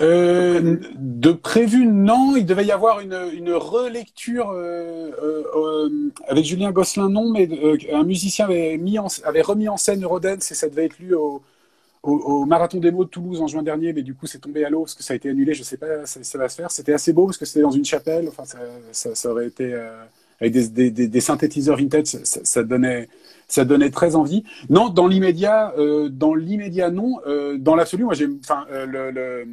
[0.00, 2.34] euh, De prévu, non.
[2.36, 4.54] Il devait y avoir une, une relecture
[6.28, 7.48] avec Julien Gosselin, non, mais
[7.92, 11.42] un musicien avait, mis avait remis en scène Rodens et ça devait être lu au,
[12.02, 14.70] au, marathon des mots de Toulouse en juin dernier, mais du coup c'est tombé à
[14.70, 15.54] l'eau parce que ça a été annulé.
[15.54, 16.70] Je sais pas, ça, ça va se faire.
[16.70, 18.28] C'était assez beau parce que c'était dans une chapelle.
[18.28, 19.74] Enfin, ça, ça, aurait été
[20.42, 23.08] avec des, des, des, synthétiseurs vintage, ça, ça, donnait,
[23.46, 24.42] ça donnait très envie.
[24.68, 27.20] Non, dans l'immédiat, euh, dans l'immédiat non.
[27.26, 29.46] Euh, dans l'absolu, moi j'ai, enfin, euh, le, le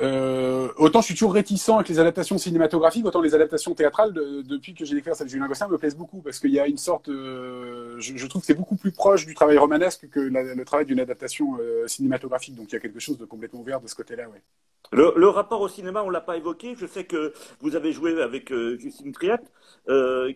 [0.00, 4.74] euh, autant je suis toujours réticent avec les adaptations cinématographiques, autant les adaptations théâtrales, depuis
[4.74, 6.78] que j'ai découvert celle de Julien Gosselin, me plaisent beaucoup parce qu'il y a une
[6.78, 10.64] sorte, euh, je, je, trouve que c'est beaucoup plus proche du travail romanesque que le
[10.64, 12.54] travail d'une adaptation euh, cinématographique.
[12.54, 14.42] Donc il y a quelque chose de complètement ouvert de ce côté-là, ouais.
[14.90, 16.74] Le, le, rapport au cinéma, on l'a pas évoqué.
[16.78, 19.40] Je sais que vous avez joué avec Justine Triat,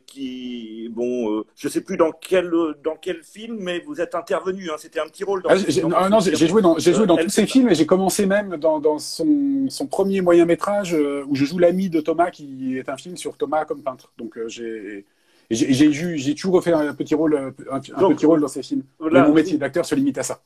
[0.06, 2.50] qui, bon, je sais plus dans quel
[2.82, 4.70] dans quel film, mais vous êtes intervenu.
[4.70, 5.42] Hein, C'était un petit rôle.
[5.42, 8.24] Dans ah, non, j'ai joué dans j'ai joué dans tous ces films et j'ai commencé
[8.24, 9.26] même dans, dans son,
[9.68, 13.36] son premier moyen métrage où je joue l'ami de Thomas, qui est un film sur
[13.36, 14.12] Thomas comme peintre.
[14.18, 15.04] Donc j'ai
[15.50, 18.84] j'ai j'ai toujours refait un petit rôle un, petit rôle dans ces films.
[19.00, 20.40] mon métier d'acteur se limite à ça.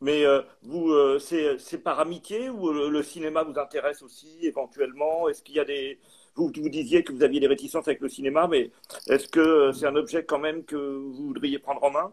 [0.00, 5.28] Mais euh, vous, euh, c'est par amitié ou le, cinéma vous intéresse aussi éventuellement?
[5.28, 5.98] Est-ce qu'il y a des
[6.34, 8.70] vous, vous disiez que vous aviez des réticences avec le cinéma, mais
[9.08, 12.12] est-ce que euh, c'est un objet quand même que vous voudriez prendre en main?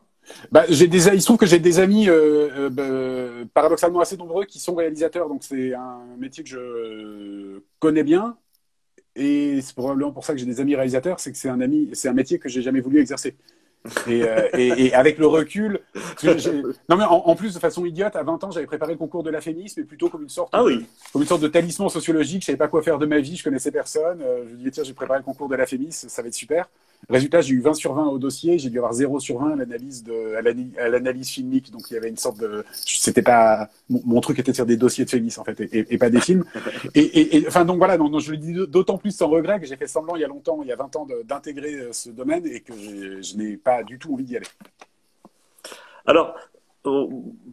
[0.52, 2.08] Bah, j'ai des, il se trouve que j'ai des amis
[2.72, 2.84] bah,
[3.54, 8.38] paradoxalement assez nombreux qui sont réalisateurs, donc c'est un métier que je connais bien.
[9.16, 11.90] Et c'est probablement pour ça que j'ai des amis réalisateurs, c'est que c'est un ami,
[11.94, 13.36] c'est un métier que j'ai jamais voulu exercer.
[14.08, 15.82] Euh, et, et, avec le recul,
[16.90, 19.30] non mais en, plus de façon idiote, à 20 ans, j'avais préparé le concours de
[19.30, 20.86] la féminisme, mais plutôt comme une sorte, ah oui.
[21.12, 22.42] comme une sorte de talisman sociologique.
[22.42, 24.22] Je savais pas quoi faire de ma vie, je connaissais personne.
[24.22, 26.34] Euh, je me disais tiens, j'ai préparé le concours de la féminisme, ça va être
[26.34, 26.70] super.
[27.10, 29.56] Résultat, j'ai eu 20 sur 20 au dossier, j'ai dû avoir 0 sur 20 à
[29.56, 30.36] l'analyse de,
[30.80, 31.72] à l'analyse filmique.
[31.72, 34.78] Donc il y avait une sorte de, c'était pas, mon, truc était de faire des
[34.78, 36.46] dossiers de féministes en fait, et, pas des films.
[36.96, 39.88] Et, enfin donc voilà, donc, je le dis d'autant plus sans regret que j'ai fait
[39.88, 42.62] semblant il y a longtemps, il y a 20 ans, d'intégrer euh, ce domaine et
[42.62, 44.48] que je n'ai pas du tout envie d'y aller.
[46.06, 46.36] Alors,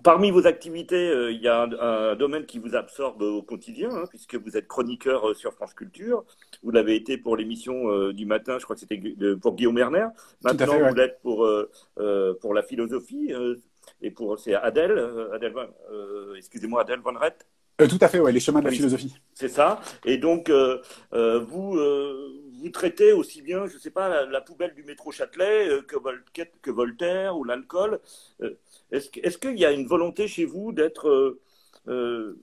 [0.03, 4.05] Parmi vos activités, euh, il y a un, domaine qui vous absorbe au quotidien, hein,
[4.09, 6.25] puisque vous êtes chroniqueur euh, sur France Culture.
[6.65, 9.01] Vous l'avez été pour l'émission euh, du matin, je crois que c'était
[9.41, 10.09] pour Guillaume Erner.
[10.43, 11.49] Maintenant, vous l'êtes pour,
[12.41, 13.33] pour la philosophie,
[14.03, 14.99] et pour c'est Adèle,
[15.33, 15.55] Adèle
[16.37, 17.47] excusez-moi, Adèle Van Rett.
[17.79, 19.15] tout à fait, ouais, les chemins de la philosophie.
[19.33, 19.81] C'est ça.
[20.05, 20.51] Et donc,
[21.13, 21.79] vous
[22.63, 27.37] vous traitez aussi bien, je ne sais pas, la, poubelle du métro Châtelet que, Voltaire
[27.37, 28.01] ou l'alcool.
[28.93, 31.39] Euh, est-ce qu'il y a une volonté chez vous d'être,
[31.89, 32.39] euh,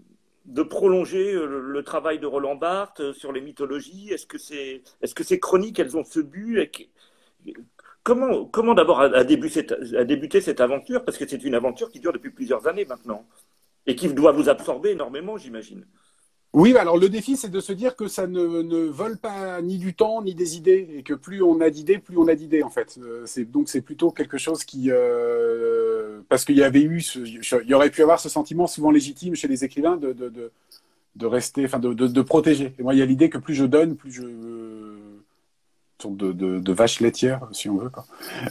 [0.45, 4.09] de prolonger le, travail de Roland Barthes sur les mythologies?
[4.11, 6.71] Est-ce que, ces chroniques, elles ont ce but
[8.03, 11.03] Comment, d'abord a débuté cette aventure?
[11.03, 13.27] Parce que c'est une aventure qui dure depuis plusieurs années maintenant
[13.85, 15.85] et qui doit vous absorber énormément, j'imagine.
[16.53, 19.77] Oui, bah, alors le défi, c'est de se dire que ça ne, vole pas ni
[19.77, 22.63] du temps ni des idées, et que plus on a d'idées, plus on a d'idées
[22.63, 22.97] en fait.
[23.01, 27.73] Euh, donc c'est plutôt quelque chose qui, euh, parce qu'il y avait eu, il y
[27.73, 30.13] aurait pu avoir ce sentiment souvent légitime chez les écrivains de
[31.17, 32.73] de, rester, enfin de, protéger.
[32.79, 34.21] Et moi, il y a l'idée que plus je donne, plus je
[36.01, 37.91] sorte de, de, de, vache laitière, si on veut.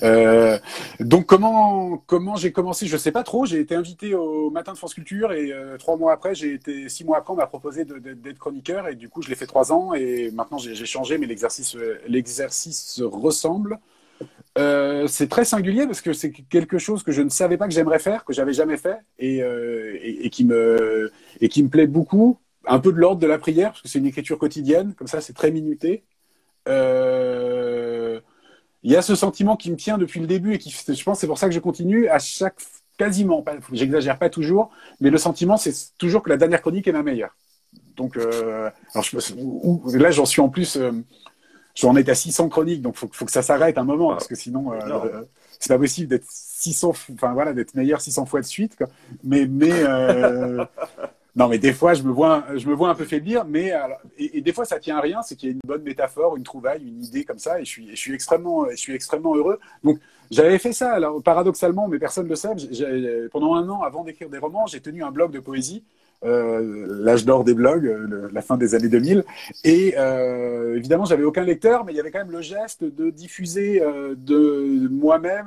[0.03, 0.59] Euh,
[1.01, 3.47] donc comment j'ai commencé, je sais pas trop.
[3.47, 6.89] J'ai été invité au matin de France Culture et euh, trois mois après, j'ai été
[6.89, 9.73] six mois après, on m'a proposé d'être chroniqueur et du coup je l'ai fait trois
[9.73, 11.77] ans et maintenant j'ai changé, mais l'exercice
[12.09, 13.79] l'exercice ressemble.
[14.59, 17.75] Euh, c'est très singulier parce que c'est quelque chose que je ne savais pas que
[17.75, 22.39] j'aimerais faire, que j'avais jamais fait et, euh, qui me plaît beaucoup.
[22.69, 25.21] Un peu de l'ordre de la prière parce que c'est une écriture quotidienne, comme ça
[25.21, 26.16] c'est très minuté euh,
[26.67, 28.21] il
[28.93, 31.27] y a ce sentiment qui me tient depuis le début et qui, je pense, c'est
[31.27, 32.57] pour ça que je continue à chaque,
[32.99, 37.03] quasiment, j'exagère pas toujours, mais le sentiment, c'est toujours que la dernière chronique est ma
[37.03, 37.37] meilleure.
[37.97, 40.93] Donc, euh, alors je, là, j'en suis en plus, euh,
[41.75, 44.35] j'en étais à 600 chroniques, donc faut, faut que ça s'arrête un moment, parce que
[44.35, 45.25] sinon, euh, euh,
[45.61, 48.77] c'est pas possible d'être 600, enfin voilà, d'être meilleur 600 fois de suite.
[48.77, 48.89] Quoi.
[49.23, 50.65] Mais, mais, euh,
[51.37, 53.73] Non, mais des fois, je me vois, je me vois un peu faiblir, mais
[54.19, 56.43] et, des fois, ça tient à rien, c'est qu'il y a une bonne métaphore, une
[56.43, 59.61] trouvaille, une idée comme ça, et je suis, je suis extrêmement, je suis extrêmement heureux.
[59.85, 59.99] Donc,
[60.31, 60.93] j'avais fait ça.
[60.93, 62.49] Alors, paradoxalement, mais personne ne le sait.
[63.31, 65.85] Pendant un an, avant d'écrire des romans, j'ai tenu un blog de poésie.
[66.25, 67.95] Euh, l'âge d'or des blogs,
[68.33, 69.25] la fin des années 2000.
[69.65, 73.11] Et euh, évidemment, j'avais aucun lecteur, mais il y avait quand même le geste de
[73.11, 75.47] diffuser euh, de moi-même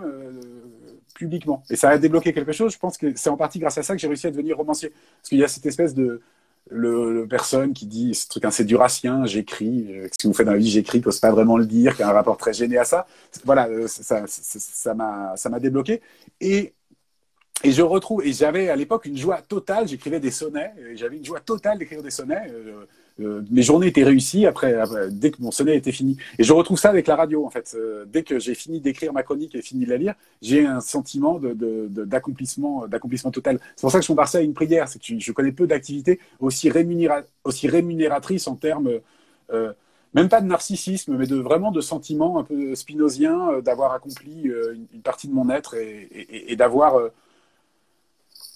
[1.20, 1.62] publiquement.
[1.70, 2.74] Et ça a débloqué quelque chose.
[2.74, 4.90] Je pense que c'est en partie grâce à ça que j'ai réussi à devenir romancier.
[4.90, 6.22] Parce qu'il y a cette espèce de
[6.70, 10.54] le, personne qui dit ce truc c'est durassien, j'écris, euh, ce que vous faites dans
[10.54, 12.86] la vie, j'écris, n'ose pas vraiment le dire, qui a un rapport très gêné à
[12.86, 13.06] ça.
[13.44, 16.02] Voilà, euh, ça, ça m'a, ça m'a débloqué.
[16.40, 16.74] Et
[17.64, 21.26] et je retrouve, et j'avais à l'époque une joie totale, j'écrivais des sonnets, j'avais une
[21.26, 22.48] joie totale d'écrire des sonnets.
[22.50, 22.86] Euh,
[23.20, 24.76] euh, mes journées étaient réussies après,
[25.12, 26.18] dès que mon sonnet était fini.
[26.38, 27.76] Et je retrouve ça avec la radio, en fait.
[27.76, 30.80] Euh, dès que j'ai fini d'écrire ma chronique et fini de la lire, j'ai un
[30.80, 33.60] sentiment d'accomplissement, d'accomplissement total.
[33.76, 34.88] C'est pour ça que je compare ça à une prière.
[34.88, 38.90] C'est que je, connais peu d'activités aussi, rémunératrices en termes,
[40.14, 44.44] même pas de narcissisme, mais de vraiment de sentiments un peu spinoziens, d'avoir accompli
[44.94, 47.10] une, partie de mon être et d'avoir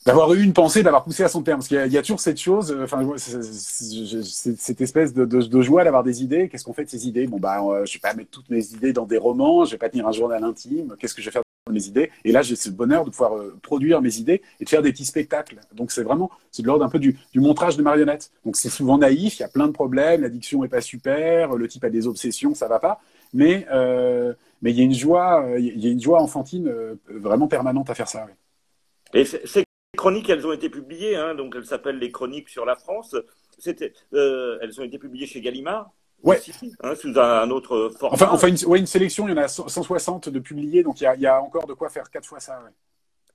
[0.05, 1.59] d'avoir eu une pensée, d'avoir poussé à son terme.
[1.59, 6.23] Parce qu'il y, a toujours cette chose, euh, enfin, cette espèce de, joie d'avoir des
[6.23, 6.49] idées.
[6.49, 7.27] Qu'est-ce qu'on fait de ces idées?
[7.27, 9.77] Bon, bah, euh, je vais pas mettre toutes mes idées dans des romans, je vais
[9.77, 10.95] pas tenir un journal intime.
[10.99, 12.11] Qu'est-ce que je vais faire de mes idées?
[12.25, 14.91] Et là, j'ai ce bonheur de pouvoir euh, produire mes idées et de faire des
[14.91, 15.59] petits spectacles.
[15.73, 18.31] Donc, c'est vraiment, c'est de l'ordre un peu du, montrage de marionnettes.
[18.45, 21.67] Donc, c'est souvent naïf, il y a plein de problèmes, l'addiction est pas super, le
[21.67, 22.99] type a des obsessions, ça va pas.
[23.33, 23.65] Mais,
[24.61, 26.71] mais il y a une joie, il y a une joie enfantine
[27.09, 28.27] vraiment permanente à faire ça.
[29.13, 29.62] Et c'est
[30.03, 33.15] chroniques, elles ont été publiées, hein, donc elles s'appellent les chroniques sur la France.
[33.57, 35.91] C'était, euh, elles ont été publiées chez Gallimard.
[36.23, 36.41] Ouais.
[36.81, 38.15] Hein, sous un, autre format.
[38.15, 41.05] Enfin, enfin une, ouais, une, sélection, il y en a 160 de publiés, donc il
[41.05, 42.61] y a, il y a encore de quoi faire quatre fois ça.
[42.63, 42.71] Ouais.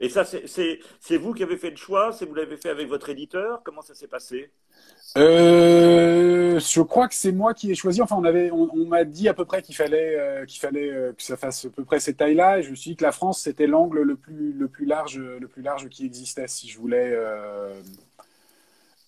[0.01, 3.09] Et ça, c'est vous qui avez fait le choix C'est vous l'avez fait avec votre
[3.09, 4.51] éditeur Comment ça s'est passé?
[5.17, 8.01] Euh, Je crois que c'est moi qui ai choisi.
[8.01, 11.71] Enfin, on m'a dit à peu près qu'il fallait, euh, euh, que ça fasse à
[11.71, 12.61] peu près ces tailles-là.
[12.61, 16.47] Et je me suis dit que la France, c'était l'angle le plus large qui existait
[16.47, 17.17] si je voulais.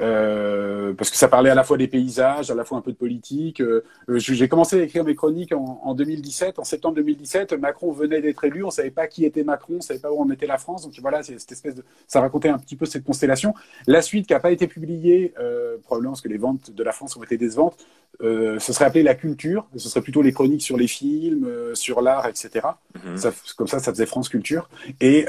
[0.01, 2.93] Euh, parce que ça parlait à la fois des paysages, à la fois un peu
[2.93, 3.61] de politique.
[3.61, 3.85] Euh,
[4.17, 7.53] j'ai commencé à écrire mes chroniques en, en, 2017, en septembre 2017.
[7.55, 10.31] Macron venait d'être élu, on savait pas qui était Macron, on savait pas où en
[10.31, 10.83] était la France.
[10.85, 13.55] Donc voilà, c'est cette espèce de, ça racontait un petit peu cette constellation.
[13.87, 16.93] La suite qui a pas été publiée, euh, probablement parce que les ventes de la
[16.93, 17.77] France ont été décevantes,
[18.23, 19.67] euh, ce serait appelé la culture.
[19.77, 22.67] Ce serait plutôt les chroniques sur les films, euh, sur l'art, etc.
[22.95, 23.17] Mm-hmm.
[23.17, 24.69] ça, comme ça, ça faisait France Culture.
[25.01, 25.27] Et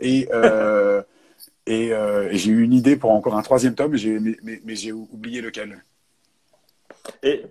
[0.00, 0.28] et
[1.68, 3.96] euh, et, j'ai eu une idée pour encore un troisième tome,
[4.42, 5.84] mais, j'ai oublié lequel.
[7.22, 7.42] Et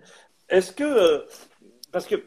[0.50, 1.20] est-ce que, euh,
[1.92, 2.24] parce que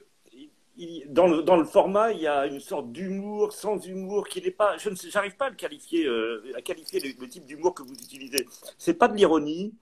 [1.09, 4.91] dans le, format, il y a une sorte d'humour, sans humour, qui n'est pas, je
[4.91, 8.47] ne j'arrive pas à le qualifier, euh, à qualifier le, type d'humour que vous utilisez.
[8.79, 9.75] C'est pas de l'ironie.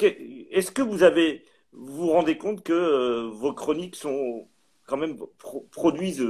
[0.00, 4.46] Est-ce que vous avez, vous vous rendez compte que vos chroniques sont
[4.86, 5.18] quand même
[5.70, 6.24] produisent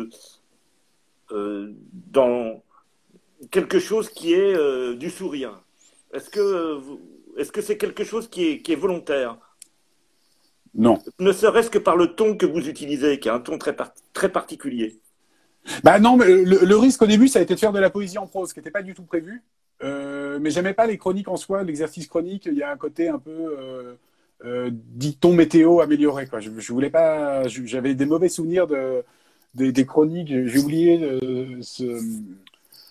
[1.31, 2.63] dans
[3.51, 5.63] quelque chose qui est euh, du sourire
[6.13, 6.81] Est-ce que
[7.39, 9.39] est-ce que c'est quelque chose qui est, qui est volontaire?
[10.75, 10.99] Non.
[11.19, 13.77] Ne serait-ce que par le ton que vous utilisez, qui est un ton très,
[14.13, 15.01] très particulier.
[15.85, 18.19] Bah non, mais le, risque au début, ça a été de faire de la poésie
[18.19, 19.43] en prose, qui n'était pas du tout prévu.
[19.83, 22.47] Euh, mais j'aimais pas les chroniques en soi, l'exercice chronique.
[22.47, 23.95] Il y a un côté un peu euh,
[24.45, 26.27] euh dit-on météo amélioré.
[26.27, 26.41] Quoi.
[26.41, 27.47] Je, je voulais pas.
[27.47, 29.05] J'avais des mauvais souvenirs de
[29.55, 30.29] des, des chroniques.
[30.29, 31.85] J'ai oublié euh, ce,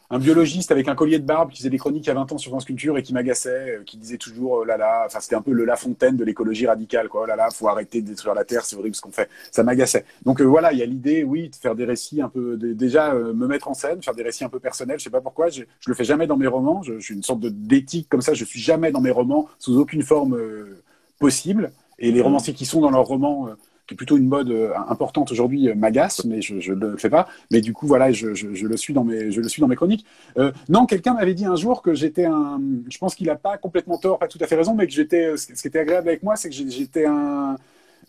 [0.09, 2.31] un biologiste avec un collier de barbe qui faisait des chroniques il y a 20
[2.31, 5.19] ans sur France Culture et qui m'agaçait, euh, qui disait toujours oh là là, enfin
[5.19, 7.21] c'était un peu le La Fontaine de l'écologie radicale, quoi.
[7.23, 9.29] Oh là là, faut arrêter de détruire la Terre, c'est horrible ce qu'on fait.
[9.51, 10.05] Ça m'agaçait.
[10.25, 13.13] Donc euh, voilà, il y a l'idée, oui, de faire des récits un peu, déjà
[13.13, 14.99] euh, me mettre en scène, faire des récits un peu personnels.
[14.99, 16.81] Je sais pas pourquoi, je, je le fais jamais dans mes romans.
[16.83, 18.33] Je, je suis une sorte de d'éthique comme ça.
[18.33, 20.39] Je suis jamais dans mes romans sous aucune forme
[21.19, 21.71] possible.
[21.99, 22.23] Et les mmh.
[22.23, 23.49] romanciers qui sont dans leurs romans
[23.87, 27.09] qui est plutôt une mode euh, importante aujourd'hui, euh, m'agace, mais je ne le fais
[27.09, 27.27] pas.
[27.51, 30.05] Mais du coup, voilà, je, le suis dans mes, je le suis dans mes chroniques.
[30.37, 32.61] Euh, non, quelqu'un m'avait dit un jour que j'étais un.
[32.89, 35.37] Je pense qu'il n'a pas complètement tort, pas tout à fait raison, mais que j'étais.
[35.37, 37.55] Ce qui était agréable avec moi, c'est que j'étais un.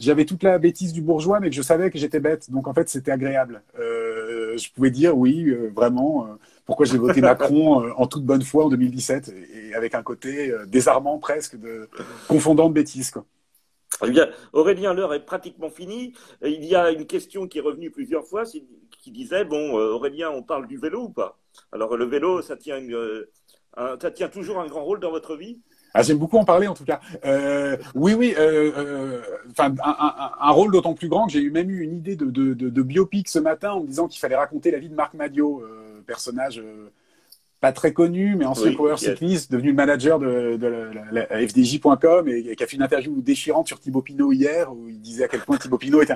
[0.01, 2.51] J'avais toute la bêtise du bourgeois, mais que je savais que j'étais bête.
[2.51, 3.63] Donc en fait, c'était agréable.
[3.77, 6.27] Je pouvais dire oui, vraiment.
[6.67, 11.19] pourquoi j'ai voté Macron en toute bonne foi en 2017 et, avec un côté désarmant
[11.19, 11.89] presque, de
[12.29, 13.11] confondant de bêtises.
[13.11, 13.25] Quoi.
[14.05, 16.13] Eh bien, Aurélien, l'heure est pratiquement finie.
[16.43, 20.31] Il y a une question qui est revenue plusieurs fois, qui disait bon, euh, Aurélien,
[20.31, 21.39] on parle du vélo ou pas?
[21.73, 23.27] Alors, le vélo, ça tient, euh,
[24.01, 25.61] ça tient toujours un grand rôle dans votre vie?
[25.95, 27.01] Ah, J'aime beaucoup en parler en tout cas.
[27.25, 28.35] Euh, oui, oui,
[29.51, 33.29] enfin, un, rôle d'autant plus grand que j'ai même eu une idée de, de, biopic
[33.29, 35.65] ce matin en me disant qu'il fallait raconter la vie de Marc Madio,
[36.07, 36.63] personnage
[37.61, 40.59] pas très connu, mais ancien coureur cycliste, devenu le manager de,
[41.11, 45.01] la, FDJ.com et, qui a fait une interview déchirante sur Thibaut Pinot hier, où il
[45.01, 46.13] disait à quel point Thibaut Pinot est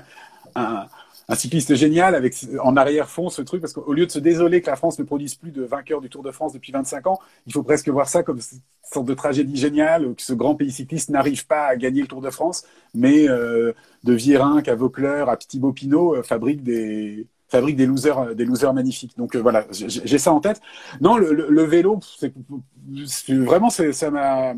[0.54, 0.86] un,
[1.34, 4.76] cycliste génial avec en arrière-fond ce truc, parce qu'au lieu de se désoler que la
[4.76, 7.62] France ne produise plus de vainqueurs du Tour de France depuis 25 ans, il faut
[7.62, 8.60] presque voir ça comme une
[8.92, 12.20] sorte de tragédie géniale, que ce grand pays cycliste n'arrive pas à gagner le Tour
[12.20, 12.64] de France,
[12.94, 13.72] mais euh,
[14.04, 18.44] de Vierinck à Vaucleur à Thibaut Pinot euh, fabrique des fabrique des losers, euh, des
[18.44, 19.16] losers magnifiques.
[19.16, 20.60] Donc euh, voilà, j'ai ça en tête.
[21.00, 22.00] Non, le, vélo,
[23.06, 24.54] c'est vraiment, ça m'a.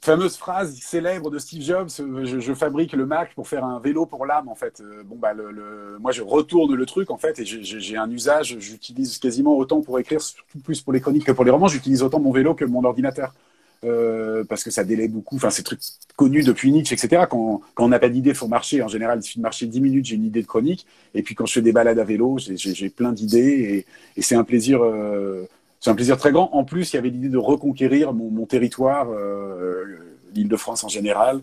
[0.00, 4.24] fameuse phrase célèbre de Steve Jobs je, fabrique le Mac pour faire un vélo pour
[4.26, 7.96] l'âme en fait bon bah le, moi je retourne le truc en fait et j'ai
[7.96, 10.20] un usage j'utilise quasiment autant pour écrire
[10.64, 13.32] plus pour les chroniques que pour les romans j'utilise autant mon vélo que mon ordinateur
[13.84, 15.36] euh, parce que ça délaie beaucoup.
[15.36, 15.80] Enfin, c'est truc
[16.16, 17.24] connu depuis Nietzsche, etc.
[17.28, 18.82] Quand, on n'a pas d'idée, faut marcher.
[18.82, 20.86] En général, il suffit de marcher 10 minutes, j'ai une idée de chronique.
[21.14, 24.44] Et puis quand je fais des balades à vélo, j'ai plein d'idées et, c'est un
[24.44, 24.82] plaisir.
[24.82, 25.46] Euh,
[25.80, 26.50] c'est un plaisir très grand.
[26.52, 29.84] En plus, il y avait l'idée de reconquérir mon, territoire, euh,
[30.34, 31.42] l'Île-de-France en général.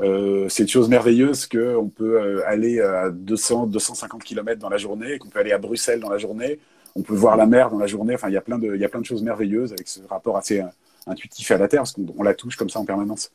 [0.00, 5.18] Euh, c'est une chose merveilleuse qu'on peut aller à 200, 250 km dans la journée,
[5.18, 6.58] qu'on peut aller à Bruxelles dans la journée,
[6.94, 8.14] on peut voir la mer dans la journée.
[8.14, 10.00] Enfin, il y a plein de, il y a plein de choses merveilleuses avec ce
[10.08, 10.62] rapport assez
[11.06, 13.32] intuitif à la Terre, parce qu'on la touche comme ça en permanence.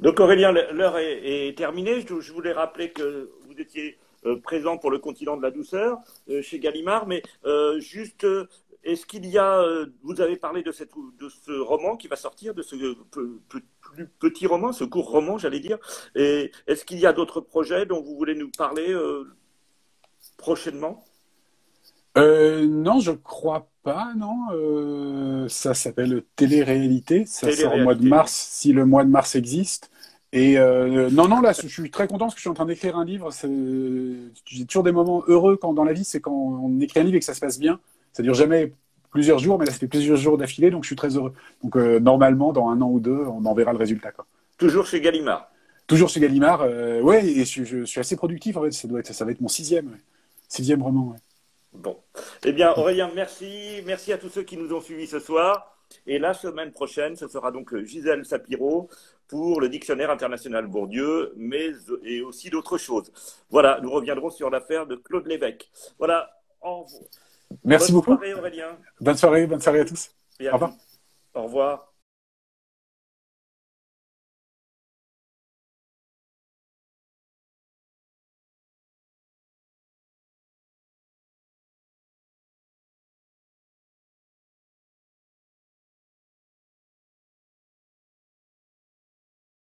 [0.00, 2.04] Donc Aurélien, l'heure est, terminée.
[2.06, 5.98] Je, voulais rappeler que vous étiez euh, présent pour le continent de la douceur
[6.28, 8.26] euh, chez Gallimard, mais euh, juste,
[8.84, 9.64] est-ce qu'il y a,
[10.02, 12.76] vous avez parlé de, cette, de ce roman qui va sortir, de ce
[13.48, 15.78] plus petit roman, ce court roman, j'allais dire,
[16.14, 18.94] et est-ce qu'il y a d'autres projets dont vous voulez nous parler
[20.38, 21.04] prochainement?
[22.16, 24.46] Non, je crois pas, non.
[24.52, 27.24] Euh, ça s'appelle Télé-réalité.
[27.26, 29.90] Ça sort au mois de mars, si le mois de mars existe.
[30.32, 32.66] Et euh, non, non, là, je suis très content parce que je suis en train
[32.66, 33.30] d'écrire un livre.
[34.44, 37.16] J'ai toujours des moments heureux quand dans la vie, c'est quand on écrit un livre
[37.16, 37.80] et que ça se passe bien.
[38.12, 38.72] Ça dure jamais
[39.10, 41.32] plusieurs jours, mais là, ça fait plusieurs jours d'affilée, donc je suis très heureux.
[41.64, 44.12] Donc euh, normalement, dans un an ou deux, on en verra le résultat.
[44.12, 44.24] Quoi.
[44.56, 45.50] Toujours chez Gallimard.
[45.88, 46.60] Toujours chez Gallimard,
[47.02, 47.26] ouais.
[47.26, 48.70] Et je, suis assez productif en fait.
[48.70, 49.96] Ça doit être, ça va être mon sixième,
[50.48, 51.08] sixième roman.
[51.08, 51.18] Ouais.
[51.72, 51.96] Bon.
[52.44, 53.82] Eh bien, Aurélien, merci.
[53.86, 55.76] Merci à tous ceux qui nous ont suivis ce soir.
[56.06, 58.88] Et la semaine prochaine, ce sera donc Gisèle Sapiro
[59.28, 61.70] pour le dictionnaire international Bourdieu, mais
[62.04, 63.12] et aussi d'autres choses.
[63.50, 65.70] Voilà, nous reviendrons sur l'affaire de Claude Lévesque.
[65.98, 66.30] Voilà.
[67.64, 68.14] Merci bonne beaucoup.
[68.14, 68.78] Soirée, Aurélien.
[69.00, 70.10] Bonne soirée, bonne soirée à tous.
[70.40, 70.72] au revoir.
[71.34, 71.89] Au revoir.